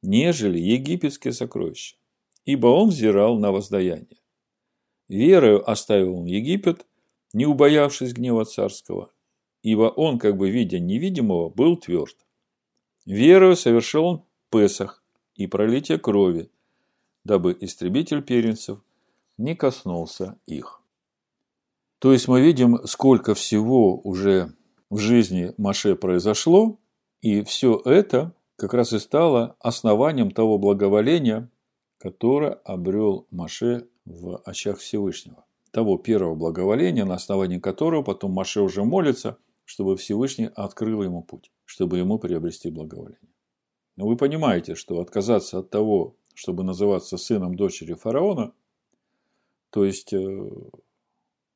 нежели 0.00 0.56
египетские 0.56 1.32
сокровища, 1.32 1.96
ибо 2.44 2.68
он 2.68 2.90
взирал 2.90 3.36
на 3.36 3.50
воздаяние. 3.50 4.20
Верою 5.08 5.68
оставил 5.68 6.18
он 6.18 6.26
Египет, 6.26 6.86
не 7.32 7.44
убоявшись 7.44 8.12
гнева 8.12 8.44
царского, 8.44 9.10
ибо 9.62 9.92
он, 9.96 10.20
как 10.20 10.36
бы 10.36 10.48
видя 10.48 10.78
невидимого, 10.78 11.48
был 11.48 11.76
тверд. 11.76 12.16
Верою 13.04 13.56
совершил 13.56 14.04
он 14.04 14.24
Песах 14.48 15.02
и 15.34 15.48
пролитие 15.48 15.98
крови, 15.98 16.52
дабы 17.24 17.56
истребитель 17.60 18.22
первенцев 18.22 18.78
не 19.38 19.56
коснулся 19.56 20.38
их. 20.46 20.80
То 21.98 22.12
есть 22.12 22.28
мы 22.28 22.42
видим, 22.42 22.86
сколько 22.86 23.34
всего 23.34 23.98
уже 23.98 24.55
в 24.90 24.98
жизни 24.98 25.52
Маше 25.56 25.96
произошло, 25.96 26.78
и 27.20 27.42
все 27.42 27.80
это 27.84 28.34
как 28.56 28.72
раз 28.74 28.92
и 28.92 28.98
стало 28.98 29.56
основанием 29.60 30.30
того 30.30 30.58
благоволения, 30.58 31.50
которое 31.98 32.52
обрел 32.64 33.26
Маше 33.30 33.88
в 34.04 34.40
очах 34.44 34.78
Всевышнего. 34.78 35.44
Того 35.72 35.98
первого 35.98 36.34
благоволения, 36.34 37.04
на 37.04 37.14
основании 37.14 37.58
которого 37.58 38.02
потом 38.02 38.32
Маше 38.32 38.60
уже 38.60 38.84
молится, 38.84 39.38
чтобы 39.64 39.96
Всевышний 39.96 40.48
открыл 40.54 41.02
ему 41.02 41.22
путь, 41.22 41.50
чтобы 41.64 41.98
ему 41.98 42.18
приобрести 42.18 42.70
благоволение. 42.70 43.32
Но 43.96 44.06
вы 44.06 44.16
понимаете, 44.16 44.74
что 44.74 45.00
отказаться 45.00 45.58
от 45.58 45.70
того, 45.70 46.16
чтобы 46.34 46.62
называться 46.64 47.16
сыном 47.16 47.56
дочери 47.56 47.94
фараона, 47.94 48.52
то 49.70 49.84
есть, 49.84 50.12
э, 50.12 50.50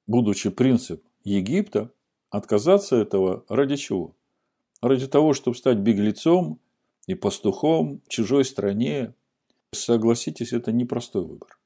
будучи 0.07 0.51
принцип 0.51 1.05
Египта, 1.23 1.93
отказаться 2.31 2.97
этого 2.97 3.45
ради 3.49 3.77
чего? 3.77 4.15
Ради 4.81 5.07
того, 5.07 5.35
чтобы 5.35 5.57
стать 5.57 5.79
беглецом 5.79 6.59
и 7.07 7.15
пастухом 7.15 8.01
в 8.07 8.09
чужой 8.09 8.45
стране. 8.45 9.15
Согласитесь, 9.73 10.53
это 10.53 10.73
непростой 10.73 11.25
выбор. 11.25 11.59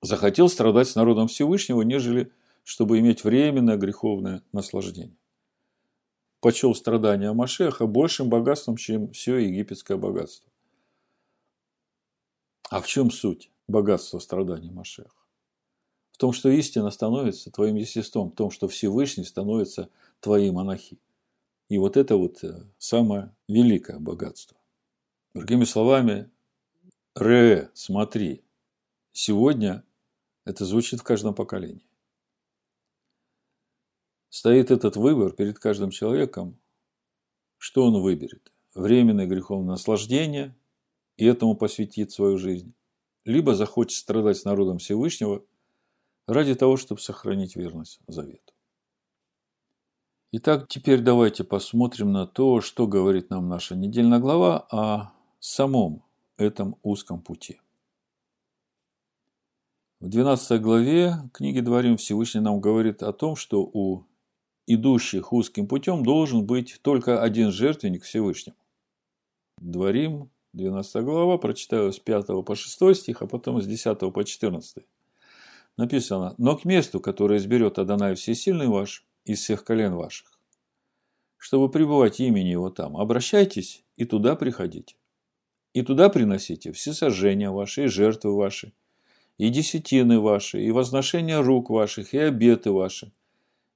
Захотел 0.00 0.48
страдать 0.48 0.88
с 0.88 0.94
народом 0.94 1.28
Всевышнего, 1.28 1.82
нежели 1.82 2.32
чтобы 2.64 2.98
иметь 3.00 3.24
временное 3.24 3.76
греховное 3.76 4.42
наслаждение. 4.52 5.16
Почел 6.40 6.74
страдания 6.74 7.32
Машеха 7.32 7.86
большим 7.86 8.28
богатством, 8.28 8.76
чем 8.76 9.12
все 9.12 9.36
египетское 9.38 9.96
богатство. 9.96 10.50
А 12.70 12.80
в 12.80 12.86
чем 12.86 13.10
суть 13.10 13.50
богатства 13.68 14.18
страданий 14.18 14.70
Машеха? 14.70 15.21
В 16.12 16.18
том, 16.18 16.32
что 16.32 16.48
истина 16.50 16.90
становится 16.90 17.50
твоим 17.50 17.76
естеством, 17.76 18.30
в 18.30 18.34
том, 18.34 18.50
что 18.50 18.68
Всевышний 18.68 19.24
становится 19.24 19.88
твоим 20.20 20.58
анахи. 20.58 20.98
И 21.68 21.78
вот 21.78 21.96
это 21.96 22.16
вот 22.16 22.44
э, 22.44 22.64
самое 22.78 23.34
великое 23.48 23.98
богатство. 23.98 24.58
Другими 25.34 25.64
словами, 25.64 26.30
Ре, 27.14 27.70
смотри, 27.74 28.44
сегодня 29.12 29.84
это 30.44 30.64
звучит 30.64 31.00
в 31.00 31.04
каждом 31.04 31.34
поколении. 31.34 31.86
Стоит 34.28 34.70
этот 34.70 34.96
выбор 34.96 35.32
перед 35.32 35.58
каждым 35.58 35.90
человеком, 35.90 36.58
что 37.58 37.84
он 37.84 38.02
выберет. 38.02 38.52
Временное 38.74 39.26
греховное 39.26 39.72
наслаждение 39.72 40.56
и 41.16 41.26
этому 41.26 41.54
посвятит 41.54 42.10
свою 42.12 42.38
жизнь. 42.38 42.74
Либо 43.24 43.54
захочет 43.54 43.98
страдать 43.98 44.38
с 44.38 44.44
народом 44.44 44.78
Всевышнего 44.78 45.44
ради 46.26 46.54
того, 46.54 46.76
чтобы 46.76 47.00
сохранить 47.00 47.56
верность 47.56 48.00
завету. 48.06 48.52
Итак, 50.32 50.66
теперь 50.68 51.00
давайте 51.00 51.44
посмотрим 51.44 52.12
на 52.12 52.26
то, 52.26 52.60
что 52.60 52.86
говорит 52.86 53.30
нам 53.30 53.48
наша 53.48 53.76
недельная 53.76 54.18
глава 54.18 54.66
о 54.70 55.12
самом 55.40 56.02
этом 56.38 56.76
узком 56.82 57.20
пути. 57.20 57.60
В 60.00 60.08
12 60.08 60.60
главе 60.60 61.14
книги 61.32 61.60
Дворим 61.60 61.96
Всевышний 61.96 62.40
нам 62.40 62.60
говорит 62.60 63.02
о 63.02 63.12
том, 63.12 63.36
что 63.36 63.62
у 63.62 64.06
идущих 64.66 65.32
узким 65.32 65.68
путем 65.68 66.02
должен 66.02 66.46
быть 66.46 66.80
только 66.82 67.22
один 67.22 67.52
жертвенник 67.52 68.02
Всевышнему. 68.02 68.56
Дворим, 69.58 70.30
12 70.54 71.04
глава, 71.04 71.38
прочитаю 71.38 71.92
с 71.92 71.98
5 71.98 72.44
по 72.44 72.54
6 72.54 72.94
стих, 72.96 73.22
а 73.22 73.26
потом 73.26 73.60
с 73.60 73.66
10 73.66 73.98
по 74.12 74.24
14. 74.24 74.84
Написано, 75.76 76.34
«Но 76.38 76.56
к 76.56 76.64
месту, 76.64 77.00
которое 77.00 77.38
изберет 77.38 77.78
Адонай 77.78 78.14
Всесильный 78.14 78.68
ваш, 78.68 79.06
из 79.24 79.40
всех 79.40 79.64
колен 79.64 79.94
ваших, 79.94 80.38
чтобы 81.36 81.70
пребывать 81.70 82.20
имени 82.20 82.48
его 82.48 82.70
там. 82.70 82.96
Обращайтесь 82.96 83.84
и 83.96 84.04
туда 84.04 84.36
приходите. 84.36 84.96
И 85.74 85.82
туда 85.82 86.08
приносите 86.08 86.72
все 86.72 86.92
сожжения 86.92 87.50
ваши, 87.50 87.84
и 87.84 87.86
жертвы 87.86 88.36
ваши, 88.36 88.72
и 89.38 89.48
десятины 89.48 90.20
ваши, 90.20 90.62
и 90.62 90.70
возношения 90.70 91.40
рук 91.40 91.70
ваших, 91.70 92.14
и 92.14 92.18
обеты 92.18 92.70
ваши, 92.70 93.12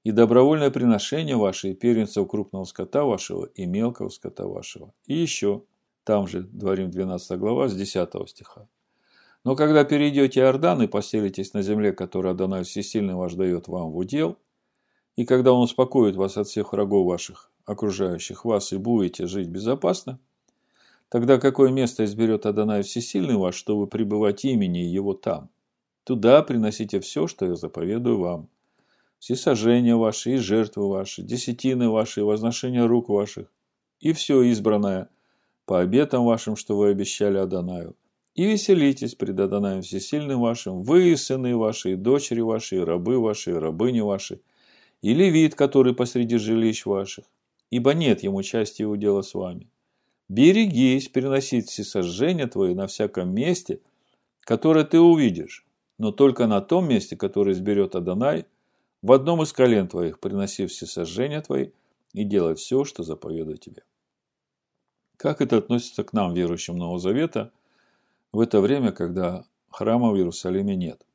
и 0.03 0.11
добровольное 0.11 0.69
приношение 0.69 1.35
ваше, 1.35 1.71
и 1.71 1.73
первенцев 1.73 2.27
крупного 2.27 2.65
скота 2.65 3.03
вашего, 3.03 3.45
и 3.45 3.65
мелкого 3.65 4.09
скота 4.09 4.45
вашего. 4.45 4.93
И 5.07 5.15
еще, 5.15 5.63
там 6.03 6.27
же, 6.27 6.41
дворим 6.41 6.91
12 6.91 7.39
глава, 7.39 7.67
с 7.67 7.75
10 7.75 8.29
стиха. 8.29 8.67
Но 9.47 9.55
когда 9.55 9.85
перейдете 9.85 10.41
Иордан 10.41 10.81
и 10.81 10.87
поселитесь 10.87 11.53
на 11.53 11.61
земле, 11.61 11.93
которую 11.93 12.33
Адонай 12.33 12.65
Всесильный 12.65 13.15
ваш 13.15 13.35
дает 13.35 13.69
вам 13.69 13.91
в 13.93 13.97
удел, 13.97 14.37
и 15.15 15.23
когда 15.23 15.53
Он 15.53 15.61
успокоит 15.61 16.17
вас 16.17 16.35
от 16.35 16.49
всех 16.49 16.73
врагов 16.73 17.07
ваших, 17.07 17.49
окружающих 17.63 18.43
вас, 18.43 18.73
и 18.73 18.77
будете 18.77 19.25
жить 19.25 19.47
безопасно, 19.47 20.19
тогда 21.07 21.39
какое 21.39 21.71
место 21.71 22.03
изберет 22.03 22.45
Адонай 22.45 22.81
Всесильный 22.81 23.37
ваш, 23.37 23.55
чтобы 23.55 23.87
пребывать 23.87 24.43
имени 24.43 24.79
Его 24.79 25.13
там? 25.13 25.49
Туда 26.03 26.43
приносите 26.43 26.99
все, 26.99 27.27
что 27.27 27.45
я 27.45 27.55
заповедую 27.55 28.19
вам. 28.19 28.49
Все 29.17 29.37
сожжения 29.37 29.95
ваши 29.95 30.33
и 30.33 30.37
жертвы 30.39 30.89
ваши, 30.89 31.21
десятины 31.21 31.87
ваши 31.87 32.19
и 32.19 32.23
возношения 32.23 32.85
рук 32.85 33.07
ваших, 33.07 33.47
и 34.01 34.11
все 34.11 34.41
избранное 34.41 35.07
по 35.65 35.79
обетам 35.79 36.25
вашим, 36.25 36.57
что 36.57 36.75
вы 36.75 36.89
обещали 36.89 37.37
Адонаю. 37.37 37.95
И 38.37 38.45
веселитесь 38.45 39.15
пред 39.15 39.37
Адонаем 39.39 39.81
Всесильным 39.81 40.39
вашим, 40.39 40.83
вы 40.83 41.09
и 41.09 41.15
сыны 41.17 41.57
ваши, 41.57 41.91
и 41.91 41.95
дочери 41.95 42.39
ваши, 42.39 42.77
и 42.77 42.79
рабы 42.79 43.19
ваши, 43.19 43.51
и 43.51 43.55
рабыни 43.55 43.99
ваши– 43.99 44.39
и 45.01 45.13
левит, 45.13 45.55
который 45.55 45.93
посреди 45.93 46.37
жилищ 46.37 46.85
ваших, 46.85 47.25
ибо 47.69 47.93
нет 47.93 48.23
ему 48.23 48.41
части 48.43 48.81
его 48.81 48.95
дела 48.95 49.21
с 49.21 49.33
вами. 49.33 49.69
Берегись 50.29 51.07
переносить 51.07 51.69
все 51.69 51.83
сожжения 51.83 52.47
твои 52.47 52.73
на 52.73 52.87
всяком 52.87 53.33
месте, 53.33 53.79
которое 54.41 54.83
ты 54.83 54.99
увидишь, 54.99 55.65
но 55.97 56.11
только 56.11 56.47
на 56.47 56.61
том 56.61 56.87
месте, 56.87 57.15
которое 57.15 57.53
изберет 57.53 57.95
Адонай, 57.95 58.45
в 59.01 59.11
одном 59.11 59.43
из 59.43 59.53
колен 59.53 59.87
твоих 59.87 60.19
приноси 60.19 60.65
все 60.65 60.85
сожжения 60.85 61.41
твои 61.41 61.69
и 62.13 62.23
делай 62.23 62.55
все, 62.55 62.83
что 62.83 63.03
заповедую 63.03 63.57
тебе. 63.57 63.83
Как 65.15 65.41
это 65.41 65.57
относится 65.57 66.03
к 66.03 66.13
нам, 66.13 66.33
верующим 66.33 66.77
Нового 66.77 66.99
Завета, 66.99 67.51
в 68.31 68.39
это 68.39 68.61
время, 68.61 68.91
когда 68.91 69.45
храма 69.69 70.11
в 70.11 70.17
Иерусалиме 70.17 70.75
нет? 70.75 71.05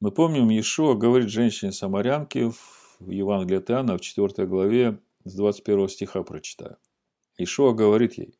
Мы 0.00 0.12
помним, 0.12 0.48
Иешуа 0.48 0.94
говорит 0.94 1.28
женщине-самарянке 1.28 2.50
в 2.50 3.10
Евангелии 3.10 3.58
от 3.58 3.70
Иоанна 3.70 3.96
в 3.96 4.00
4 4.00 4.46
главе 4.46 4.98
с 5.24 5.34
21 5.34 5.88
стиха 5.88 6.22
прочитаю. 6.22 6.78
Иешуа 7.36 7.72
говорит 7.72 8.14
ей, 8.14 8.38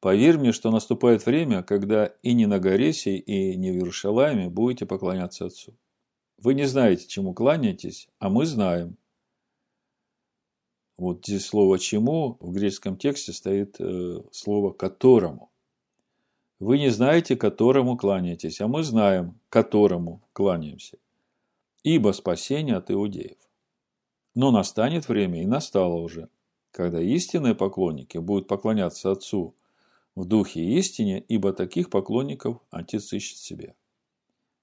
«Поверь 0.00 0.38
мне, 0.38 0.52
что 0.52 0.70
наступает 0.70 1.24
время, 1.26 1.62
когда 1.62 2.06
и 2.22 2.34
не 2.34 2.46
на 2.46 2.58
горе 2.58 2.92
сей, 2.92 3.18
и 3.18 3.56
не 3.56 3.72
в 3.72 3.74
Иерушалайме 3.74 4.48
будете 4.48 4.86
поклоняться 4.86 5.46
Отцу. 5.46 5.76
Вы 6.38 6.54
не 6.54 6.66
знаете, 6.66 7.08
чему 7.08 7.34
кланяетесь, 7.34 8.08
а 8.18 8.28
мы 8.28 8.46
знаем». 8.46 8.96
Вот 10.96 11.26
здесь 11.26 11.46
слово 11.46 11.78
«чему» 11.78 12.36
в 12.40 12.52
греческом 12.52 12.96
тексте 12.96 13.32
стоит 13.32 13.76
э, 13.80 14.22
слово 14.32 14.72
«которому». 14.72 15.50
Вы 16.58 16.78
не 16.78 16.88
знаете, 16.88 17.36
которому 17.36 17.98
кланяетесь, 17.98 18.60
а 18.60 18.68
мы 18.68 18.82
знаем, 18.82 19.38
которому 19.50 20.22
кланяемся. 20.32 20.98
Ибо 21.82 22.12
спасение 22.12 22.76
от 22.76 22.90
иудеев. 22.90 23.36
Но 24.34 24.50
настанет 24.50 25.08
время, 25.08 25.42
и 25.42 25.46
настало 25.46 25.96
уже, 25.96 26.28
когда 26.70 27.00
истинные 27.00 27.54
поклонники 27.54 28.18
будут 28.18 28.48
поклоняться 28.48 29.10
Отцу 29.10 29.54
в 30.14 30.24
духе 30.24 30.60
и 30.60 30.78
истине, 30.78 31.22
ибо 31.28 31.52
таких 31.52 31.90
поклонников 31.90 32.58
Отец 32.70 33.12
ищет 33.12 33.38
себе. 33.38 33.74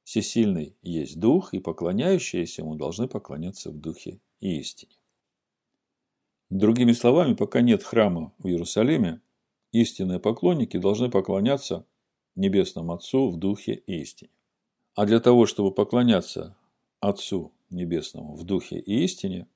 Всесильный 0.04 0.76
есть 0.82 1.20
Дух, 1.20 1.54
и 1.54 1.60
поклоняющиеся 1.60 2.64
Ему 2.64 2.76
должны 2.76 3.08
поклоняться 3.08 3.70
в 3.70 3.80
Духе 3.80 4.20
и 4.42 4.60
истине. 4.60 4.98
Другими 6.50 6.92
словами, 6.92 7.34
пока 7.34 7.62
нет 7.62 7.84
храма 7.84 8.34
в 8.38 8.48
Иерусалиме, 8.48 9.22
истинные 9.74 10.20
поклонники 10.20 10.78
должны 10.78 11.10
поклоняться 11.10 11.86
Небесному 12.36 12.94
Отцу 12.94 13.30
в 13.30 13.38
Духе 13.38 13.74
и 13.74 14.02
истине. 14.02 14.32
А 14.96 15.06
для 15.06 15.20
того, 15.20 15.46
чтобы 15.46 15.72
поклоняться 15.72 16.56
Отцу 17.02 17.52
Небесному 17.70 18.36
в 18.36 18.44
Духе 18.46 18.80
и 18.80 19.04
истине, 19.04 19.48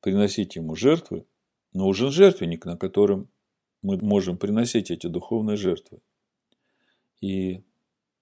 приносить 0.00 0.56
Ему 0.56 0.74
жертвы, 0.74 1.24
нужен 1.72 2.10
жертвенник, 2.10 2.66
на 2.66 2.76
котором 2.76 3.28
мы 3.82 3.96
можем 3.98 4.36
приносить 4.36 4.90
эти 4.90 5.06
духовные 5.06 5.56
жертвы. 5.56 6.00
И 7.20 7.62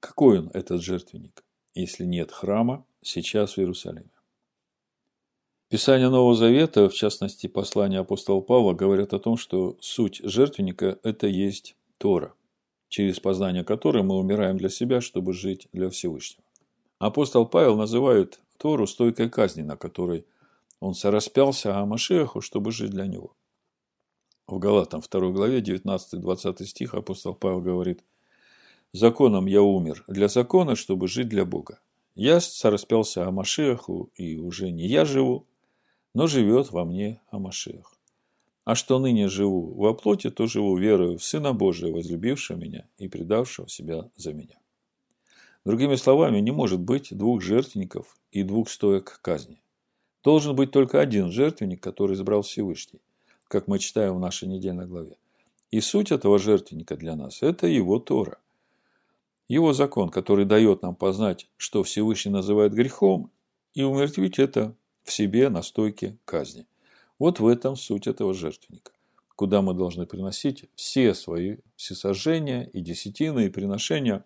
какой 0.01 0.41
он, 0.41 0.51
этот 0.53 0.83
жертвенник, 0.83 1.43
если 1.75 2.05
нет 2.05 2.31
храма 2.31 2.87
сейчас 3.03 3.57
в 3.57 3.59
Иерусалиме? 3.59 4.14
Писание 5.71 6.11
Нового 6.11 6.35
Завета, 6.35 6.89
в 6.89 6.95
частности 6.95 7.47
послание 7.47 8.01
апостола 8.01 8.41
Павла, 8.43 8.75
говорят 8.75 9.15
о 9.15 9.19
том, 9.19 9.39
что 9.39 9.77
суть 9.81 10.21
жертвенника– 10.23 10.99
это 11.03 11.27
есть 11.27 11.75
Тора, 11.97 12.35
через 12.89 13.19
познание 13.19 13.65
которой 13.65 14.03
мы 14.03 14.17
умираем 14.19 14.59
для 14.59 14.69
себя, 14.69 15.01
чтобы 15.01 15.33
жить 15.33 15.69
для 15.73 15.89
Всевышнего. 15.89 16.45
Апостол 16.99 17.47
Павел 17.47 17.77
называет 17.77 18.41
Тору 18.59 18.87
стойкой 18.87 19.31
казни, 19.31 19.63
на 19.63 19.77
которой 19.77 20.27
он 20.81 20.95
сораспялся 20.95 21.79
а 21.79 21.87
Машеху, 21.87 22.43
чтобы 22.43 22.71
жить 22.71 22.91
для 22.91 23.07
него. 23.07 23.35
в 24.47 24.59
Галатам 24.59 25.01
2 25.01 25.31
главе 25.31 25.61
19-20 25.61 26.63
стих 26.67 26.95
апостол 26.95 27.35
Павел 27.35 27.63
говорит, 27.63 28.05
«Законом 28.93 29.47
я 29.47 29.63
умер 29.63 30.05
для 30.09 30.29
закона, 30.29 30.77
чтобы 30.77 31.09
жить 31.09 31.29
для 31.29 31.47
Бога. 31.47 31.81
Я 32.15 32.41
сораспялся 32.41 33.27
о 33.27 33.33
Машеху, 33.33 34.11
и 34.15 34.37
уже 34.37 34.71
не 34.71 34.87
я 34.87 35.05
живу, 35.07 35.49
но 36.15 36.29
живет 36.29 36.71
во 36.71 36.85
мне 36.85 37.21
Амашех. 37.31 37.93
А 38.65 38.75
что 38.75 38.99
ныне 38.99 39.29
живу 39.29 39.75
во 39.75 39.93
плоти, 39.93 40.31
то 40.31 40.47
живу 40.47 40.77
верою 40.79 41.19
в 41.19 41.25
Сына 41.25 41.53
Божия, 41.53 41.93
возлюбившего 41.93 42.57
меня 42.57 42.87
и 42.97 43.09
предавшего 43.09 43.69
себя 43.69 44.09
за 44.17 44.33
меня. 44.33 44.57
Другими 45.65 45.97
словами, 45.97 46.41
не 46.41 46.51
может 46.51 46.81
быть 46.81 47.17
двух 47.17 47.43
жертвенников 47.43 48.17
и 48.31 48.43
двух 48.43 48.71
стоек 48.71 49.19
казни. 49.21 49.61
Должен 50.23 50.57
быть 50.57 50.71
только 50.71 51.01
один 51.01 51.31
жертвенник, 51.31 51.83
который 51.83 52.15
избрал 52.15 52.43
Всевышний, 52.43 53.01
как 53.49 53.69
мы 53.69 53.79
читаем 53.79 54.15
в 54.15 54.21
нашей 54.21 54.49
недельной 54.49 54.87
главе. 54.87 55.17
И 55.71 55.81
суть 55.81 56.13
этого 56.13 56.39
жертвенника 56.39 56.97
для 56.97 57.17
нас– 57.17 57.39
это 57.43 57.67
его 57.67 57.99
Тора. 57.99 58.39
Его 59.49 59.75
закон, 59.75 60.09
который 60.09 60.47
дает 60.47 60.81
нам 60.81 60.95
познать, 60.95 61.49
что 61.59 61.83
Всевышний 61.83 62.33
называет 62.33 62.73
грехом, 62.73 63.31
и 63.75 63.83
умертвить 63.83 64.39
это 64.39 64.75
в 65.05 65.13
себе 65.13 65.49
на 65.51 65.63
стойке 65.63 66.19
казни. 66.25 66.67
Вот 67.19 67.39
в 67.39 67.47
этом 67.47 67.77
суть 67.77 68.07
этого 68.07 68.35
жертвенника, 68.35 68.93
куда 69.37 69.63
мы 69.63 69.75
должны 69.75 70.07
приносить 70.07 70.65
все 70.75 71.15
свои 71.15 71.59
всесожжения 71.77 72.65
и 72.73 72.81
десятины 72.81 73.47
и 73.47 73.51
приношения. 73.51 74.25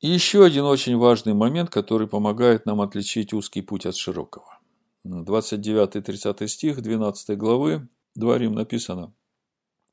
И 0.00 0.08
еще 0.08 0.44
один 0.44 0.64
очень 0.64 0.96
важный 0.96 1.34
момент, 1.34 1.70
который 1.70 2.08
помогает 2.08 2.64
нам 2.64 2.80
отличить 2.80 3.32
узкий 3.32 3.62
путь 3.62 3.86
от 3.86 3.96
широкого. 3.96 4.58
29-30 5.04 6.46
стих 6.48 6.80
12 6.80 7.36
главы 7.36 7.88
Дворим 8.14 8.54
написано 8.54 9.14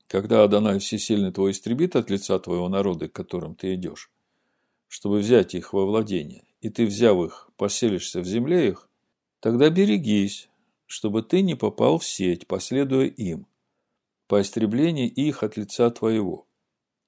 «Когда 0.08 0.43
Адонай 0.43 0.80
Всесильный 0.80 1.32
твой 1.32 1.52
истребит 1.52 1.95
от 1.95 2.10
лица 2.10 2.38
твоего 2.39 2.67
народа, 2.69 3.08
к 3.08 3.13
которым 3.13 3.56
ты 3.56 3.75
идешь, 3.75 4.12
чтобы 4.88 5.19
взять 5.19 5.56
их 5.56 5.73
во 5.73 5.86
владение, 5.86 6.45
и 6.62 6.69
ты, 6.69 6.86
взяв 6.86 7.17
их, 7.23 7.49
поселишься 7.56 8.19
в 8.21 8.25
земле 8.25 8.69
их, 8.69 8.88
тогда 9.39 9.69
берегись, 9.69 10.49
чтобы 10.86 11.23
ты 11.23 11.41
не 11.41 11.56
попал 11.56 11.99
в 11.99 12.06
сеть, 12.06 12.47
последуя 12.47 13.06
им, 13.06 13.47
по 14.28 14.41
истреблению 14.41 15.12
их 15.12 15.43
от 15.43 15.58
лица 15.58 15.89
твоего. 15.91 16.45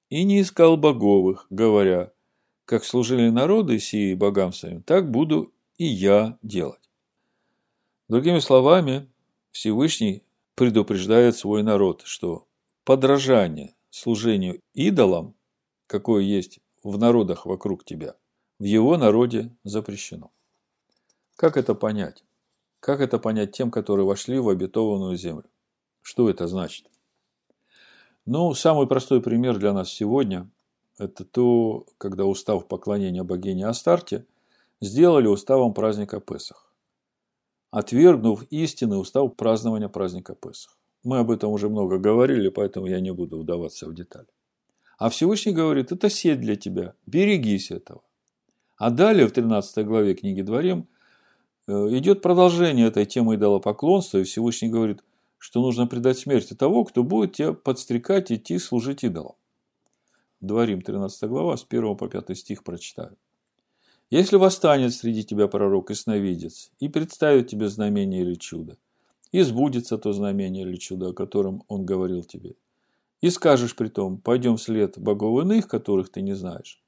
И 0.08 0.24
не 0.24 0.40
искал 0.42 0.76
боговых, 0.76 1.46
говоря, 1.50 2.12
как 2.64 2.84
служили 2.84 3.28
народы 3.28 3.78
сии 3.78 4.14
богам 4.14 4.52
своим, 4.52 4.82
так 4.82 5.10
буду 5.10 5.52
и 5.78 5.84
я 5.84 6.38
делать. 6.42 6.90
Другими 8.08 8.40
словами, 8.40 9.08
Всевышний 9.50 10.22
предупреждает 10.54 11.36
свой 11.36 11.62
народ, 11.62 12.02
что 12.04 12.46
подражание 12.84 13.74
служению 13.90 14.60
идолам, 14.74 15.34
какое 15.86 16.22
есть 16.22 16.60
в 16.82 16.98
народах 16.98 17.46
вокруг 17.46 17.84
тебя, 17.84 18.16
в 18.58 18.64
его 18.64 18.96
народе 18.96 19.54
запрещено. 19.64 20.30
Как 21.36 21.56
это 21.56 21.74
понять? 21.74 22.24
Как 22.80 23.00
это 23.00 23.18
понять 23.18 23.52
тем, 23.52 23.70
которые 23.70 24.06
вошли 24.06 24.38
в 24.38 24.48
обетованную 24.48 25.16
землю? 25.16 25.44
Что 26.02 26.28
это 26.28 26.46
значит? 26.46 26.86
Ну, 28.26 28.54
самый 28.54 28.86
простой 28.86 29.20
пример 29.20 29.58
для 29.58 29.72
нас 29.72 29.90
сегодня– 29.90 30.50
это 30.98 31.24
то, 31.24 31.86
когда 31.98 32.24
устав 32.24 32.68
поклонения 32.68 33.24
богине 33.24 33.66
Астарте 33.66 34.26
сделали 34.80 35.26
уставом 35.26 35.74
праздника 35.74 36.20
Песах, 36.20 36.72
отвергнув 37.70 38.44
истинный 38.50 39.00
устав 39.00 39.34
празднования 39.36 39.88
праздника 39.88 40.34
Песах. 40.34 40.76
Мы 41.02 41.18
об 41.18 41.30
этом 41.30 41.50
уже 41.50 41.68
много 41.68 41.98
говорили, 41.98 42.48
поэтому 42.48 42.86
я 42.86 43.00
не 43.00 43.12
буду 43.12 43.40
вдаваться 43.40 43.88
в 43.88 43.94
детали. 43.94 44.28
А 44.98 45.08
Всевышний 45.08 45.52
говорит, 45.52 45.90
это 45.90 46.08
сеть 46.08 46.40
для 46.40 46.54
тебя, 46.54 46.94
берегись 47.06 47.72
этого. 47.72 48.02
А 48.76 48.90
далее 48.90 49.26
в 49.26 49.32
13 49.32 49.84
главе 49.84 50.14
книги 50.14 50.42
Дворим 50.42 50.88
идет 51.68 52.22
продолжение 52.22 52.88
этой 52.88 53.06
темы 53.06 53.36
идолопоклонства, 53.36 54.18
и 54.18 54.24
Всевышний 54.24 54.68
говорит, 54.68 55.02
что 55.38 55.60
нужно 55.60 55.86
предать 55.86 56.18
смерти 56.18 56.54
того, 56.54 56.84
кто 56.84 57.02
будет 57.02 57.34
тебя 57.34 57.52
подстрекать 57.52 58.32
идти 58.32 58.58
служить 58.58 59.04
идолам. 59.04 59.34
Дворим 60.40 60.82
13 60.82 61.28
глава, 61.28 61.56
с 61.56 61.64
1 61.68 61.96
по 61.96 62.08
5 62.08 62.36
стих 62.36 62.64
прочитаю. 62.64 63.16
«Если 64.10 64.36
восстанет 64.36 64.92
среди 64.92 65.24
тебя 65.24 65.48
пророк 65.48 65.90
и 65.90 65.94
сновидец, 65.94 66.70
и 66.80 66.88
представит 66.88 67.48
тебе 67.48 67.68
знамение 67.68 68.22
или 68.22 68.34
чудо, 68.34 68.76
и 69.30 69.40
сбудется 69.42 69.98
то 69.98 70.12
знамение 70.12 70.64
или 70.64 70.76
чудо, 70.76 71.10
о 71.10 71.12
котором 71.14 71.62
он 71.68 71.86
говорил 71.86 72.22
тебе, 72.22 72.54
и 73.20 73.30
скажешь 73.30 73.76
при 73.76 73.88
том, 73.88 74.18
пойдем 74.18 74.56
вслед 74.56 74.98
богов 74.98 75.42
иных, 75.42 75.68
которых 75.68 76.10
ты 76.10 76.20
не 76.20 76.34
знаешь, 76.34 76.82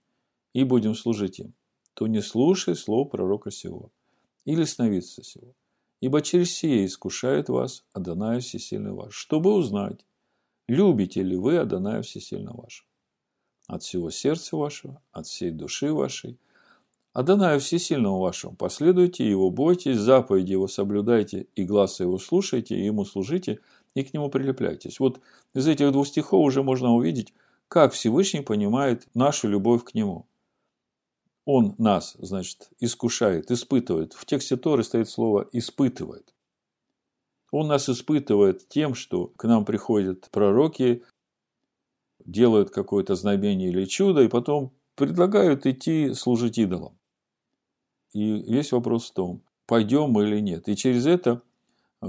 и 0.53 0.65
будем 0.65 0.95
служить 0.95 1.39
им, 1.39 1.55
то 1.95 2.07
не 2.09 2.21
слушай 2.21 2.75
слов 2.75 3.11
пророка 3.11 3.51
сего 3.51 3.91
или 4.45 4.65
сновидца 4.65 5.23
сего. 5.23 5.55
Ибо 6.01 6.21
через 6.23 6.53
сие 6.53 6.87
искушает 6.87 7.49
вас 7.49 7.85
Адонай 7.93 8.41
Всесильный 8.41 8.93
ваш, 8.93 9.15
чтобы 9.15 9.55
узнать, 9.55 10.05
любите 10.69 11.23
ли 11.23 11.37
вы 11.37 11.57
Адоная 11.59 12.03
Всесильно 12.03 12.53
вашего. 12.53 12.89
От 13.67 13.83
всего 13.83 14.11
сердца 14.11 14.57
вашего, 14.57 15.01
от 15.13 15.27
всей 15.27 15.51
души 15.51 15.93
вашей. 15.93 16.39
Адонаю 17.15 17.61
Всесильному 17.61 18.19
вашему 18.19 18.55
последуйте, 18.57 19.29
его 19.29 19.51
бойтесь, 19.51 19.99
заповеди 19.99 20.53
его 20.53 20.69
соблюдайте, 20.69 21.47
и 21.55 21.65
глаза 21.65 22.05
его 22.05 22.19
слушайте, 22.19 22.77
и 22.77 22.85
ему 22.85 23.05
служите, 23.05 23.61
и 23.95 24.03
к 24.03 24.13
нему 24.13 24.29
прилепляйтесь. 24.29 25.01
Вот 25.01 25.21
из 25.55 25.67
этих 25.67 25.93
двух 25.93 26.09
стихов 26.09 26.45
уже 26.45 26.63
можно 26.63 26.93
увидеть, 26.93 27.33
как 27.69 27.93
Всевышний 27.93 28.43
понимает 28.43 29.07
нашу 29.15 29.49
любовь 29.49 29.85
к 29.85 29.95
нему– 29.95 30.27
он 31.45 31.75
нас, 31.79 32.17
значит, 32.19 32.71
искушает, 32.81 33.51
испытывает. 33.51 34.15
В 34.15 34.25
тексте 34.25 34.57
Торы 34.57 34.83
стоит 34.83 35.09
слово 35.09 35.49
«испытывает». 35.53 36.35
Он 37.51 37.69
нас 37.69 37.89
испытывает 37.89 38.69
тем, 38.69 38.95
что 38.95 39.29
к 39.37 39.45
нам 39.45 39.65
приходят 39.65 40.29
пророки, 40.31 41.05
делают 42.25 42.71
какое-то 42.71 43.15
знамение 43.15 43.69
или 43.69 43.85
чудо, 43.85 44.23
и 44.23 44.29
потом 44.29 44.73
предлагают 44.97 45.67
идти 45.67 46.15
служить 46.15 46.59
идолам. 46.59 46.97
И 48.13 48.43
весь 48.51 48.73
вопрос 48.73 49.11
в 49.11 49.13
том, 49.13 49.43
пойдем 49.67 50.11
мы 50.11 50.27
или 50.27 50.41
нет. 50.41 50.69
И 50.69 50.77
через 50.77 51.07
это 51.07 51.43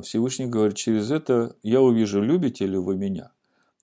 Всевышний 0.02 0.48
говорит, 0.48 0.78
через 0.78 1.12
это 1.12 1.56
я 1.62 1.82
увижу, 1.82 2.21
любите 2.21 2.65
ли 2.65 2.78
вы 2.78 2.95
меня 2.95 3.32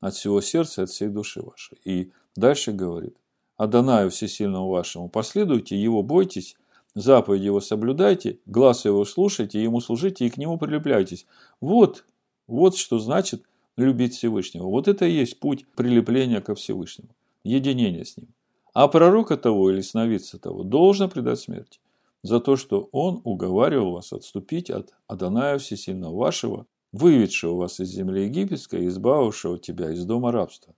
от 0.01 0.15
всего 0.15 0.41
сердца, 0.41 0.83
от 0.83 0.91
всей 0.91 1.09
души 1.09 1.43
вашей. 1.43 1.79
И 1.85 2.13
дальше 2.35 2.73
говорит, 2.73 3.17
Адонаю 3.57 4.11
Всесильному 4.11 4.69
вашему, 4.69 5.09
последуйте, 5.09 5.81
его 5.81 6.03
бойтесь, 6.03 6.57
заповеди 6.95 7.45
его 7.45 7.61
соблюдайте, 7.61 8.39
глаз 8.47 8.85
его 8.85 9.05
слушайте, 9.05 9.63
ему 9.63 9.81
служите 9.81 10.27
и 10.27 10.31
к 10.31 10.37
нему 10.37 10.59
прилепляйтесь. 10.59 11.27
Вот, 11.61 12.05
вот 12.47 12.77
что 12.77 12.99
значит 12.99 13.45
любить 13.77 14.15
Всевышнего. 14.15 14.67
Вот 14.67 14.89
это 14.89 15.07
и 15.07 15.13
есть 15.13 15.39
путь 15.39 15.67
прилепления 15.77 16.41
ко 16.41 16.55
Всевышнему, 16.55 17.11
единение 17.45 18.05
с 18.05 18.17
ним. 18.17 18.29
А 18.75 18.89
пророка 18.89 19.37
того 19.37 19.71
или 19.71 19.81
сновидца 19.81 20.39
того 20.39 20.63
должно 20.63 21.09
предать 21.09 21.41
смерти 21.41 21.81
за 22.23 22.41
то, 22.41 22.57
что 22.57 22.89
он 22.93 23.21
уговаривал 23.25 23.93
вас 23.93 24.13
отступить 24.13 24.71
от 24.71 24.95
Адоная 25.09 25.59
Всесильного 25.59 26.17
вашего, 26.17 26.67
выведшего 26.93 27.57
вас 27.57 27.81
из 27.81 27.89
земли 27.89 28.25
египетской 28.25 28.85
и 28.85 28.89
избавившего 28.89 29.59
тебя 29.59 29.91
из 29.91 30.05
дома 30.05 30.33
рабства 30.33 30.75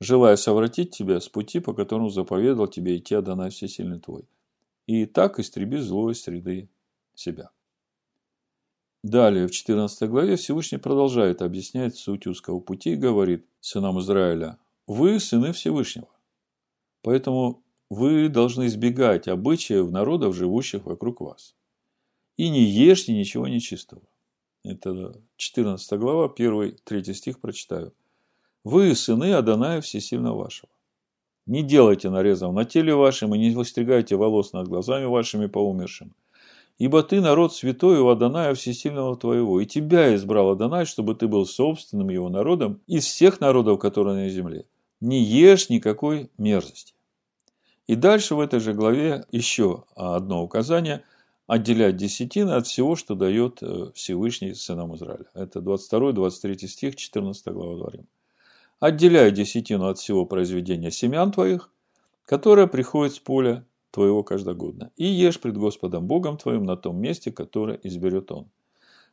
желая 0.00 0.36
совратить 0.36 0.90
тебя 0.90 1.20
с 1.20 1.28
пути, 1.28 1.60
по 1.60 1.74
которому 1.74 2.08
заповедал 2.08 2.66
тебе 2.66 2.96
идти 2.96 3.14
Адонай 3.14 3.50
Всесильный 3.50 4.00
твой, 4.00 4.24
и 4.86 5.06
так 5.06 5.38
истреби 5.38 5.76
зло 5.76 6.10
из 6.10 6.22
среды 6.22 6.68
себя. 7.14 7.50
Далее, 9.02 9.46
в 9.46 9.50
14 9.50 10.08
главе 10.10 10.36
Всевышний 10.36 10.78
продолжает 10.78 11.40
объяснять 11.42 11.96
суть 11.96 12.26
узкого 12.26 12.60
пути 12.60 12.92
и 12.92 12.96
говорит 12.96 13.46
сынам 13.60 13.98
Израиля, 14.00 14.58
«Вы 14.86 15.20
сыны 15.20 15.52
Всевышнего, 15.52 16.10
поэтому 17.02 17.62
вы 17.88 18.28
должны 18.28 18.66
избегать 18.66 19.26
обычаев 19.28 19.90
народов, 19.90 20.34
живущих 20.34 20.84
вокруг 20.84 21.20
вас, 21.20 21.54
и 22.36 22.50
не 22.50 22.62
ешьте 22.62 23.14
ничего 23.14 23.48
нечистого». 23.48 24.02
Это 24.64 25.22
14 25.36 25.98
глава, 25.98 26.28
1-3 26.28 27.14
стих 27.14 27.40
прочитаю. 27.40 27.94
Вы, 28.64 28.94
сыны 28.94 29.32
Адоная 29.32 29.80
Всесильного 29.80 30.44
вашего. 30.44 30.68
Не 31.46 31.62
делайте 31.62 32.10
нарезов 32.10 32.52
на 32.52 32.64
теле 32.64 32.94
вашем 32.94 33.34
и 33.34 33.38
не 33.38 33.50
выстригайте 33.50 34.16
волос 34.16 34.52
над 34.52 34.68
глазами 34.68 35.06
вашими 35.06 35.46
по 35.46 35.58
умершим. 35.58 36.14
Ибо 36.78 37.02
ты 37.02 37.20
народ 37.20 37.54
святой 37.54 37.98
у 38.00 38.08
Адоная 38.08 38.54
Всесильного 38.54 39.16
твоего, 39.16 39.60
и 39.60 39.66
тебя 39.66 40.14
избрал 40.14 40.50
Адонай, 40.50 40.84
чтобы 40.84 41.14
ты 41.14 41.26
был 41.26 41.46
собственным 41.46 42.10
его 42.10 42.28
народом 42.28 42.80
из 42.86 43.04
всех 43.04 43.40
народов, 43.40 43.78
которые 43.78 44.24
на 44.24 44.28
земле. 44.28 44.66
Не 45.00 45.22
ешь 45.22 45.70
никакой 45.70 46.30
мерзости. 46.36 46.94
И 47.86 47.96
дальше 47.96 48.34
в 48.34 48.40
этой 48.40 48.60
же 48.60 48.74
главе 48.74 49.24
еще 49.32 49.84
одно 49.96 50.42
указание 50.42 51.02
отделять 51.46 51.96
десятины 51.96 52.52
от 52.52 52.66
всего, 52.66 52.94
что 52.94 53.14
дает 53.14 53.62
э, 53.62 53.90
Всевышний 53.94 54.54
сынам 54.54 54.94
Израиля. 54.94 55.26
Это 55.34 55.58
22-23 55.58 56.66
стих, 56.68 56.96
14 56.96 57.52
глава 57.52 57.76
Дворим. 57.76 58.06
Отделяй 58.80 59.30
десятину 59.30 59.88
от 59.88 59.98
всего 59.98 60.24
произведения 60.24 60.90
семян 60.90 61.30
твоих, 61.32 61.70
которое 62.24 62.66
приходит 62.66 63.14
с 63.14 63.18
поля 63.18 63.66
твоего 63.90 64.22
каждогодно, 64.22 64.90
и 64.96 65.04
ешь 65.04 65.38
пред 65.38 65.58
Господом 65.58 66.06
Богом 66.06 66.38
твоим 66.38 66.64
на 66.64 66.78
том 66.78 66.96
месте, 66.96 67.30
которое 67.30 67.78
изберет 67.82 68.32
Он, 68.32 68.50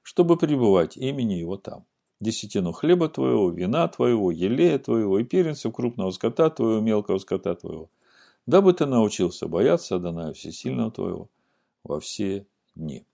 чтобы 0.03 0.37
пребывать 0.37 0.95
имени 0.95 1.33
Его 1.33 1.57
там. 1.57 1.85
Десятину 2.21 2.71
хлеба 2.71 3.09
твоего, 3.09 3.51
вина 3.51 3.87
твоего, 3.89 4.31
елея 4.31 4.79
твоего 4.79 5.19
и 5.19 5.25
перенцев 5.25 5.73
крупного 5.73 6.11
скота 6.11 6.49
твоего, 6.49 6.79
мелкого 6.79 7.17
скота 7.17 7.53
твоего, 7.53 7.89
дабы 8.45 8.71
ты 8.73 8.85
научился 8.85 9.49
бояться 9.49 9.97
Адоная 9.97 10.31
Всесильного 10.31 10.91
твоего, 10.91 11.29
во 11.83 11.99
все 11.99 12.47
дни. 12.73 13.05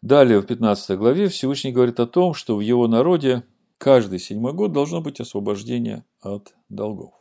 Далее 0.00 0.40
в 0.40 0.46
15 0.46 0.96
главе 0.96 1.28
Всевышний 1.28 1.72
говорит 1.72 2.00
о 2.00 2.06
том, 2.06 2.32
что 2.32 2.56
в 2.56 2.60
его 2.60 2.88
народе 2.88 3.44
каждый 3.78 4.18
седьмой 4.18 4.52
год 4.52 4.72
должно 4.72 5.00
быть 5.00 5.20
освобождение 5.20 6.04
от 6.20 6.54
долгов. 6.68 7.14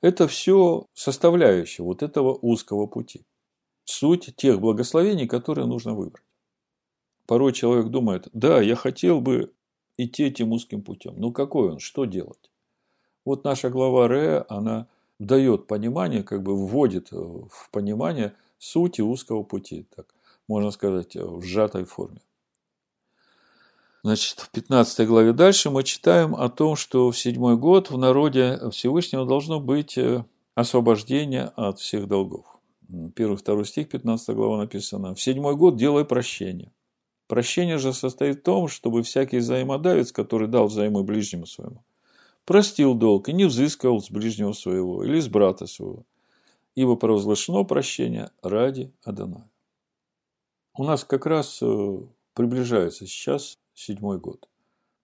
Это 0.00 0.26
все 0.26 0.86
составляющие 0.94 1.84
вот 1.84 2.02
этого 2.02 2.36
узкого 2.40 2.86
пути. 2.86 3.24
Суть 3.84 4.34
тех 4.36 4.60
благословений, 4.60 5.28
которые 5.28 5.66
нужно 5.66 5.94
выбрать. 5.94 6.24
Порой 7.26 7.52
человек 7.52 7.88
думает, 7.88 8.28
да, 8.32 8.60
я 8.60 8.74
хотел 8.74 9.20
бы 9.20 9.52
идти 9.96 10.24
этим 10.24 10.52
узким 10.52 10.82
путем. 10.82 11.14
Ну 11.16 11.32
какой 11.32 11.70
он, 11.70 11.78
что 11.78 12.04
делать? 12.04 12.50
Вот 13.24 13.44
наша 13.44 13.70
глава 13.70 14.08
Ре, 14.08 14.44
она 14.48 14.88
дает 15.20 15.68
понимание, 15.68 16.24
как 16.24 16.42
бы 16.42 16.56
вводит 16.56 17.12
в 17.12 17.70
понимание 17.70 18.34
сути 18.58 19.00
узкого 19.00 19.44
пути, 19.44 19.86
так 19.94 20.12
можно 20.48 20.70
сказать, 20.72 21.14
в 21.14 21.42
сжатой 21.42 21.84
форме. 21.84 22.20
Значит, 24.04 24.40
в 24.40 24.50
15 24.50 25.06
главе 25.06 25.32
дальше 25.32 25.70
мы 25.70 25.84
читаем 25.84 26.34
о 26.34 26.48
том, 26.48 26.74
что 26.74 27.10
в 27.12 27.18
седьмой 27.18 27.56
год 27.56 27.90
в 27.90 27.98
народе 27.98 28.58
Всевышнего 28.72 29.24
должно 29.24 29.60
быть 29.60 29.96
э, 29.96 30.24
освобождение 30.56 31.52
от 31.54 31.78
всех 31.78 32.08
долгов. 32.08 32.58
Первый, 33.14 33.36
второй 33.36 33.64
стих, 33.64 33.88
15 33.88 34.34
глава 34.34 34.58
написано. 34.58 35.14
«В 35.14 35.22
седьмой 35.22 35.54
год 35.54 35.76
делай 35.76 36.04
прощение». 36.04 36.72
Прощение 37.28 37.78
же 37.78 37.94
состоит 37.94 38.40
в 38.40 38.42
том, 38.42 38.68
чтобы 38.68 39.04
всякий 39.04 39.38
взаимодавец, 39.38 40.10
который 40.10 40.48
дал 40.48 40.66
взаймы 40.66 41.04
ближнему 41.04 41.46
своему, 41.46 41.84
простил 42.44 42.94
долг 42.94 43.28
и 43.28 43.32
не 43.32 43.44
взыскивал 43.44 44.02
с 44.02 44.10
ближнего 44.10 44.52
своего 44.52 45.04
или 45.04 45.20
с 45.20 45.28
брата 45.28 45.66
своего, 45.66 46.04
ибо 46.74 46.96
провозглашено 46.96 47.62
прощение 47.62 48.30
ради 48.42 48.92
Адоная. 49.04 49.48
У 50.74 50.84
нас 50.84 51.04
как 51.04 51.24
раз 51.24 51.60
э, 51.62 51.98
приближается 52.34 53.06
сейчас 53.06 53.58
седьмой 53.74 54.18
год. 54.18 54.48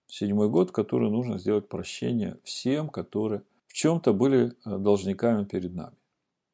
Седьмой 0.07 0.49
год, 0.49 0.71
который 0.71 1.09
нужно 1.09 1.37
сделать 1.37 1.69
прощение 1.69 2.37
всем, 2.43 2.89
которые 2.89 3.43
в 3.67 3.73
чем-то 3.73 4.13
были 4.13 4.53
э, 4.65 4.77
должниками 4.77 5.45
перед 5.45 5.73
нами. 5.73 5.95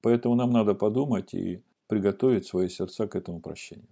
Поэтому 0.01 0.35
нам 0.35 0.51
надо 0.51 0.75
подумать 0.75 1.33
и 1.33 1.63
приготовить 1.87 2.45
свои 2.45 2.67
сердца 2.67 3.07
к 3.07 3.15
этому 3.15 3.39
прощению. 3.39 3.87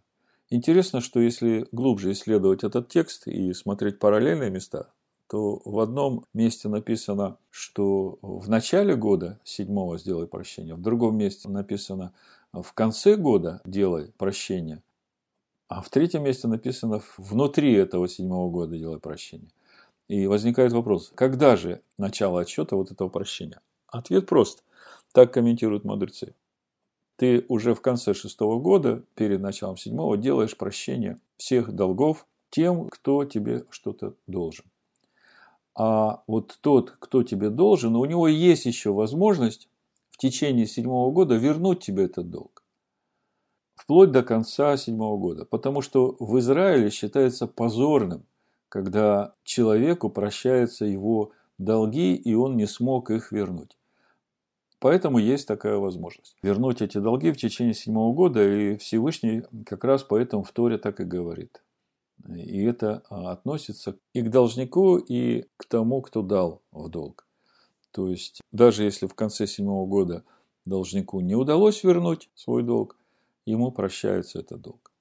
Интересно, 0.49 1.01
что 1.01 1.19
если 1.19 1.65
глубже 1.71 2.11
исследовать 2.11 2.63
этот 2.63 2.89
текст 2.89 3.27
и 3.27 3.53
смотреть 3.53 3.99
параллельные 3.99 4.51
места, 4.51 4.91
то 5.27 5.61
в 5.65 5.79
одном 5.79 6.25
месте 6.33 6.69
написано, 6.69 7.37
что 7.49 8.19
в 8.21 8.49
начале 8.49 8.95
года 8.95 9.39
седьмого 9.43 9.97
сделай 9.97 10.27
прощение, 10.27 10.75
в 10.75 10.81
другом 10.81 11.17
месте 11.17 11.49
написано 11.49 12.13
в 12.51 12.71
конце 12.73 13.15
года 13.15 13.61
делай 13.65 14.11
прощение, 14.17 14.83
а 15.67 15.81
в 15.81 15.89
третьем 15.89 16.23
месте 16.23 16.47
написано 16.47 17.01
внутри 17.17 17.73
этого 17.73 18.07
седьмого 18.07 18.49
года 18.49 18.77
делай 18.77 18.99
прощение. 18.99 19.49
И 20.07 20.27
возникает 20.27 20.73
вопрос, 20.73 21.11
когда 21.15 21.55
же 21.55 21.81
начало 21.97 22.41
отсчета 22.41 22.75
вот 22.75 22.91
этого 22.91 23.09
прощения? 23.09 23.61
Ответ 23.87 24.27
прост. 24.27 24.63
Так 25.13 25.33
комментируют 25.33 25.85
мудрецы. 25.85 26.35
Ты 27.15 27.45
уже 27.47 27.75
в 27.75 27.81
конце 27.81 28.13
шестого 28.13 28.59
года, 28.59 29.03
перед 29.15 29.39
началом 29.39 29.77
седьмого, 29.77 30.17
делаешь 30.17 30.57
прощение 30.57 31.19
всех 31.37 31.71
долгов 31.71 32.25
тем, 32.49 32.89
кто 32.89 33.23
тебе 33.25 33.65
что-то 33.69 34.15
должен. 34.27 34.65
А 35.75 36.23
вот 36.27 36.57
тот, 36.61 36.91
кто 36.99 37.23
тебе 37.23 37.49
должен, 37.49 37.95
у 37.95 38.05
него 38.05 38.27
есть 38.27 38.65
еще 38.65 38.91
возможность 38.91 39.69
в 40.11 40.17
течение 40.17 40.67
седьмого 40.67 41.11
года 41.11 41.35
вернуть 41.35 41.79
тебе 41.79 42.05
этот 42.05 42.29
долг. 42.29 42.62
Вплоть 43.75 44.11
до 44.11 44.23
конца 44.23 44.77
седьмого 44.77 45.17
года. 45.17 45.45
Потому 45.45 45.81
что 45.81 46.15
в 46.19 46.37
Израиле 46.39 46.89
считается 46.89 47.47
позорным, 47.47 48.25
когда 48.69 49.35
человеку 49.43 50.09
прощаются 50.09 50.85
его 50.85 51.31
долги, 51.57 52.15
и 52.15 52.33
он 52.33 52.57
не 52.57 52.65
смог 52.65 53.09
их 53.11 53.31
вернуть. 53.31 53.77
Поэтому 54.79 55.17
есть 55.17 55.47
такая 55.47 55.77
возможность. 55.77 56.35
Вернуть 56.43 56.81
эти 56.81 56.97
долги 56.97 57.31
в 57.31 57.37
течение 57.37 57.73
седьмого 57.73 58.13
года, 58.13 58.43
и 58.43 58.75
Всевышний 58.77 59.43
как 59.65 59.85
раз 59.85 60.03
поэтому 60.03 60.43
в 60.43 60.51
Торе 60.51 60.77
так 60.77 60.99
и 60.99 61.05
говорит. 61.05 61.63
И 62.27 62.63
это 62.63 63.03
а, 63.09 63.31
относится 63.31 63.97
и 64.13 64.21
к 64.21 64.29
должнику, 64.29 64.97
и 64.97 65.45
к 65.57 65.65
тому, 65.65 66.01
кто 66.01 66.21
дал 66.21 66.61
в 66.71 66.89
долг. 66.89 67.25
То 67.91 68.09
есть, 68.09 68.41
даже 68.51 68.83
если 68.83 69.07
в 69.07 69.13
конце 69.13 69.47
седьмого 69.47 69.85
года 69.85 70.23
должнику 70.65 71.19
не 71.21 71.35
удалось 71.35 71.83
вернуть 71.83 72.29
свой 72.33 72.63
долг, 72.63 72.97
ему 73.45 73.71
прощается 73.71 74.39
этот 74.39 74.61
долг. 74.61 74.91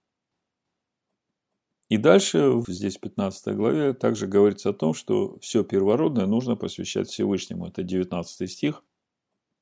И 1.89 1.99
дальше, 1.99 2.63
здесь 2.69 2.97
в 2.97 3.01
15 3.01 3.55
главе, 3.55 3.93
также 3.93 4.27
говорится 4.27 4.71
о 4.71 4.73
том, 4.73 4.95
что 4.95 5.39
все 5.41 5.63
первородное 5.63 6.25
нужно 6.25 6.57
посвящать 6.57 7.09
Всевышнему. 7.09 7.67
Это 7.67 7.83
19 7.83 8.51
стих. 8.51 8.83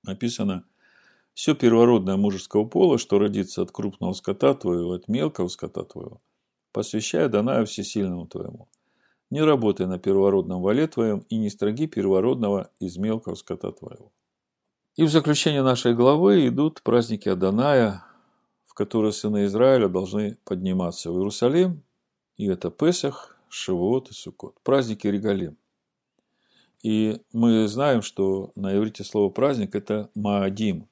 Написано, 0.04 0.64
все 1.34 1.54
первородное 1.54 2.16
мужеского 2.16 2.64
пола, 2.64 2.98
что 2.98 3.18
родится 3.18 3.62
от 3.62 3.72
крупного 3.72 4.12
скота 4.12 4.54
твоего, 4.54 4.92
от 4.92 5.08
мелкого 5.08 5.48
скота 5.48 5.82
твоего, 5.84 6.20
посвящая 6.72 7.28
Данаю 7.28 7.66
Всесильному 7.66 8.26
твоему. 8.28 8.68
Не 9.30 9.42
работай 9.42 9.86
на 9.86 9.98
первородном 9.98 10.62
вале 10.62 10.86
твоем 10.86 11.20
и 11.30 11.36
не 11.36 11.50
строги 11.50 11.86
первородного 11.86 12.70
из 12.78 12.96
мелкого 12.96 13.34
скота 13.34 13.72
твоего. 13.72 14.12
И 14.96 15.04
в 15.04 15.08
заключение 15.08 15.62
нашей 15.62 15.94
главы 15.94 16.46
идут 16.46 16.82
праздники 16.82 17.28
Аданая, 17.28 18.04
которые 18.80 19.12
сыны 19.12 19.44
Израиля 19.44 19.88
должны 19.88 20.38
подниматься 20.46 21.12
в 21.12 21.16
Иерусалим, 21.18 21.82
и 22.38 22.46
это 22.46 22.70
Песах, 22.70 23.36
Шивот 23.50 24.10
и 24.10 24.14
Суккот. 24.14 24.58
Праздники 24.62 25.06
Регалим. 25.06 25.58
И 26.82 27.20
мы 27.30 27.68
знаем, 27.68 28.00
что 28.00 28.52
на 28.56 28.74
иврите 28.74 29.04
слово 29.04 29.28
праздник– 29.28 29.74
это 29.74 30.08
Маадим, 30.14 30.88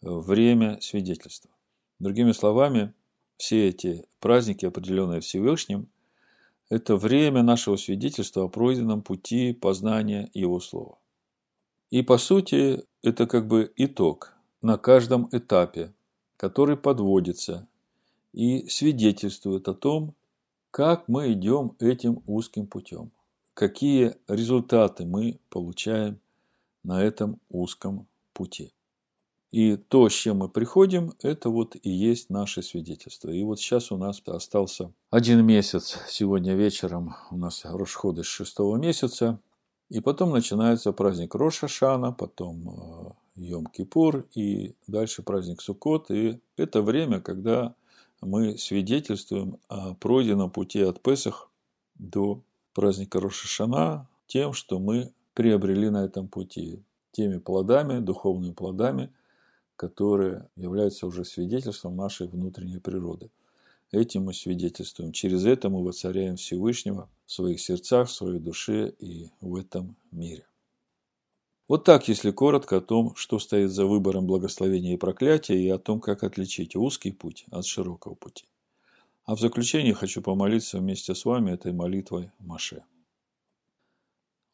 время 0.00 0.80
свидетельства. 0.80 1.52
Другими 2.00 2.32
словами, 2.32 2.94
все 3.36 3.68
эти 3.68 4.04
праздники, 4.18 4.66
определенные 4.66 5.20
Всевышним, 5.20 5.86
это 6.68 6.96
время 6.96 7.44
нашего 7.44 7.76
свидетельства 7.76 8.42
о 8.42 8.48
пройденном 8.48 9.02
пути 9.02 9.52
познания 9.52 10.28
Его 10.34 10.58
Слова. 10.58 10.98
И 11.90 12.02
по 12.02 12.18
сути, 12.18 12.82
это 13.04 13.28
как 13.28 13.46
бы 13.46 13.72
итог 13.76 14.34
на 14.62 14.78
каждом 14.78 15.28
этапе, 15.30 15.92
который 16.40 16.78
подводится 16.78 17.68
и 18.32 18.66
свидетельствует 18.66 19.68
о 19.68 19.74
том, 19.74 20.14
как 20.70 21.06
мы 21.06 21.34
идем 21.34 21.76
этим 21.78 22.22
узким 22.26 22.66
путем, 22.66 23.10
какие 23.52 24.14
результаты 24.26 25.04
мы 25.04 25.38
получаем 25.50 26.18
на 26.82 27.02
этом 27.02 27.38
узком 27.50 28.06
пути. 28.32 28.72
И 29.50 29.76
то, 29.76 30.08
с 30.08 30.14
чем 30.14 30.38
мы 30.38 30.48
приходим, 30.48 31.12
это 31.20 31.50
вот 31.50 31.76
и 31.82 31.90
есть 31.90 32.30
наше 32.30 32.62
свидетельство. 32.62 33.28
И 33.28 33.42
вот 33.42 33.60
сейчас 33.60 33.92
у 33.92 33.98
нас 33.98 34.22
остался 34.24 34.94
один 35.10 35.44
месяц. 35.44 35.98
Сегодня 36.08 36.54
вечером 36.54 37.16
у 37.30 37.36
нас 37.36 37.66
Рошходы 37.66 38.24
с 38.24 38.26
шестого 38.26 38.78
месяца. 38.78 39.38
И 39.90 40.00
потом 40.00 40.30
начинается 40.30 40.92
праздник 40.92 41.34
Роша 41.34 41.68
Шана, 41.68 42.12
потом 42.12 42.68
э, 42.68 43.12
Йом-Кипур 43.36 44.26
и 44.34 44.74
дальше 44.86 45.22
праздник 45.22 45.60
Суккот. 45.60 46.10
И 46.10 46.40
это 46.56 46.82
время, 46.82 47.20
когда 47.20 47.74
мы 48.20 48.58
свидетельствуем 48.58 49.58
о 49.68 49.94
пройденном 49.94 50.50
пути 50.50 50.80
от 50.80 51.02
Песах 51.02 51.50
до 51.94 52.42
праздника 52.74 53.20
Роша 53.20 53.48
Шана 53.48 54.08
тем, 54.26 54.52
что 54.52 54.78
мы 54.78 55.12
приобрели 55.34 55.90
на 55.90 56.04
этом 56.04 56.28
пути, 56.28 56.82
теми 57.12 57.38
плодами, 57.38 58.00
духовными 58.00 58.52
плодами– 58.52 59.12
которые 59.80 60.46
являются 60.56 61.06
уже 61.06 61.24
свидетельством 61.24 61.96
нашей 61.96 62.28
внутренней 62.28 62.80
природы. 62.80 63.30
Этим 63.92 64.24
мы 64.24 64.34
свидетельствуем. 64.34 65.10
Через 65.10 65.46
это 65.46 65.70
мы 65.70 65.82
воцаряем 65.82 66.36
Всевышнего 66.36 67.08
в 67.24 67.32
своих 67.32 67.62
сердцах, 67.62 68.10
в 68.10 68.12
своей 68.12 68.40
душе 68.40 68.92
и 68.98 69.30
в 69.40 69.56
этом 69.56 69.96
мире. 70.10 70.44
Вот 71.70 71.84
так, 71.84 72.08
если 72.08 72.32
коротко, 72.32 72.78
о 72.78 72.80
том, 72.80 73.14
что 73.14 73.38
стоит 73.38 73.70
за 73.70 73.86
выбором 73.86 74.26
благословения 74.26 74.94
и 74.94 74.96
проклятия, 74.96 75.56
и 75.56 75.68
о 75.68 75.78
том, 75.78 76.00
как 76.00 76.24
отличить 76.24 76.74
узкий 76.74 77.12
путь 77.12 77.44
от 77.52 77.64
широкого 77.64 78.16
пути. 78.16 78.48
А 79.24 79.36
в 79.36 79.40
заключение 79.40 79.94
хочу 79.94 80.20
помолиться 80.20 80.78
вместе 80.78 81.14
с 81.14 81.24
вами 81.24 81.52
этой 81.52 81.72
молитвой 81.72 82.32
Маше. 82.40 82.82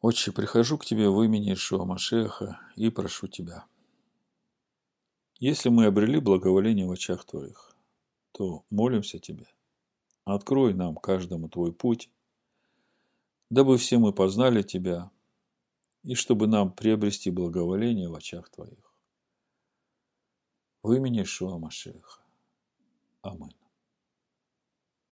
Отче, 0.02 0.30
прихожу 0.30 0.76
к 0.76 0.84
Тебе 0.84 1.08
в 1.08 1.22
имени 1.22 1.54
Ишуа 1.54 1.86
Машеха 1.86 2.60
и 2.76 2.90
прошу 2.90 3.28
Тебя. 3.28 3.64
Если 5.38 5.70
мы 5.70 5.86
обрели 5.86 6.20
благоволение 6.20 6.86
в 6.86 6.92
очах 6.92 7.24
Твоих, 7.24 7.74
то 8.32 8.66
молимся 8.68 9.18
Тебе. 9.18 9.46
Открой 10.26 10.74
нам 10.74 10.96
каждому 10.96 11.48
Твой 11.48 11.72
путь, 11.72 12.10
дабы 13.48 13.78
все 13.78 13.96
мы 13.96 14.12
познали 14.12 14.60
Тебя, 14.60 15.10
и 16.06 16.14
чтобы 16.14 16.46
нам 16.46 16.70
приобрести 16.70 17.30
благоволение 17.30 18.08
в 18.08 18.14
очах 18.14 18.48
Твоих. 18.48 18.94
В 20.84 20.92
имени 20.92 21.22
Ишуа 21.22 21.58
Машеха. 21.58 22.22
Аминь. 23.22 23.55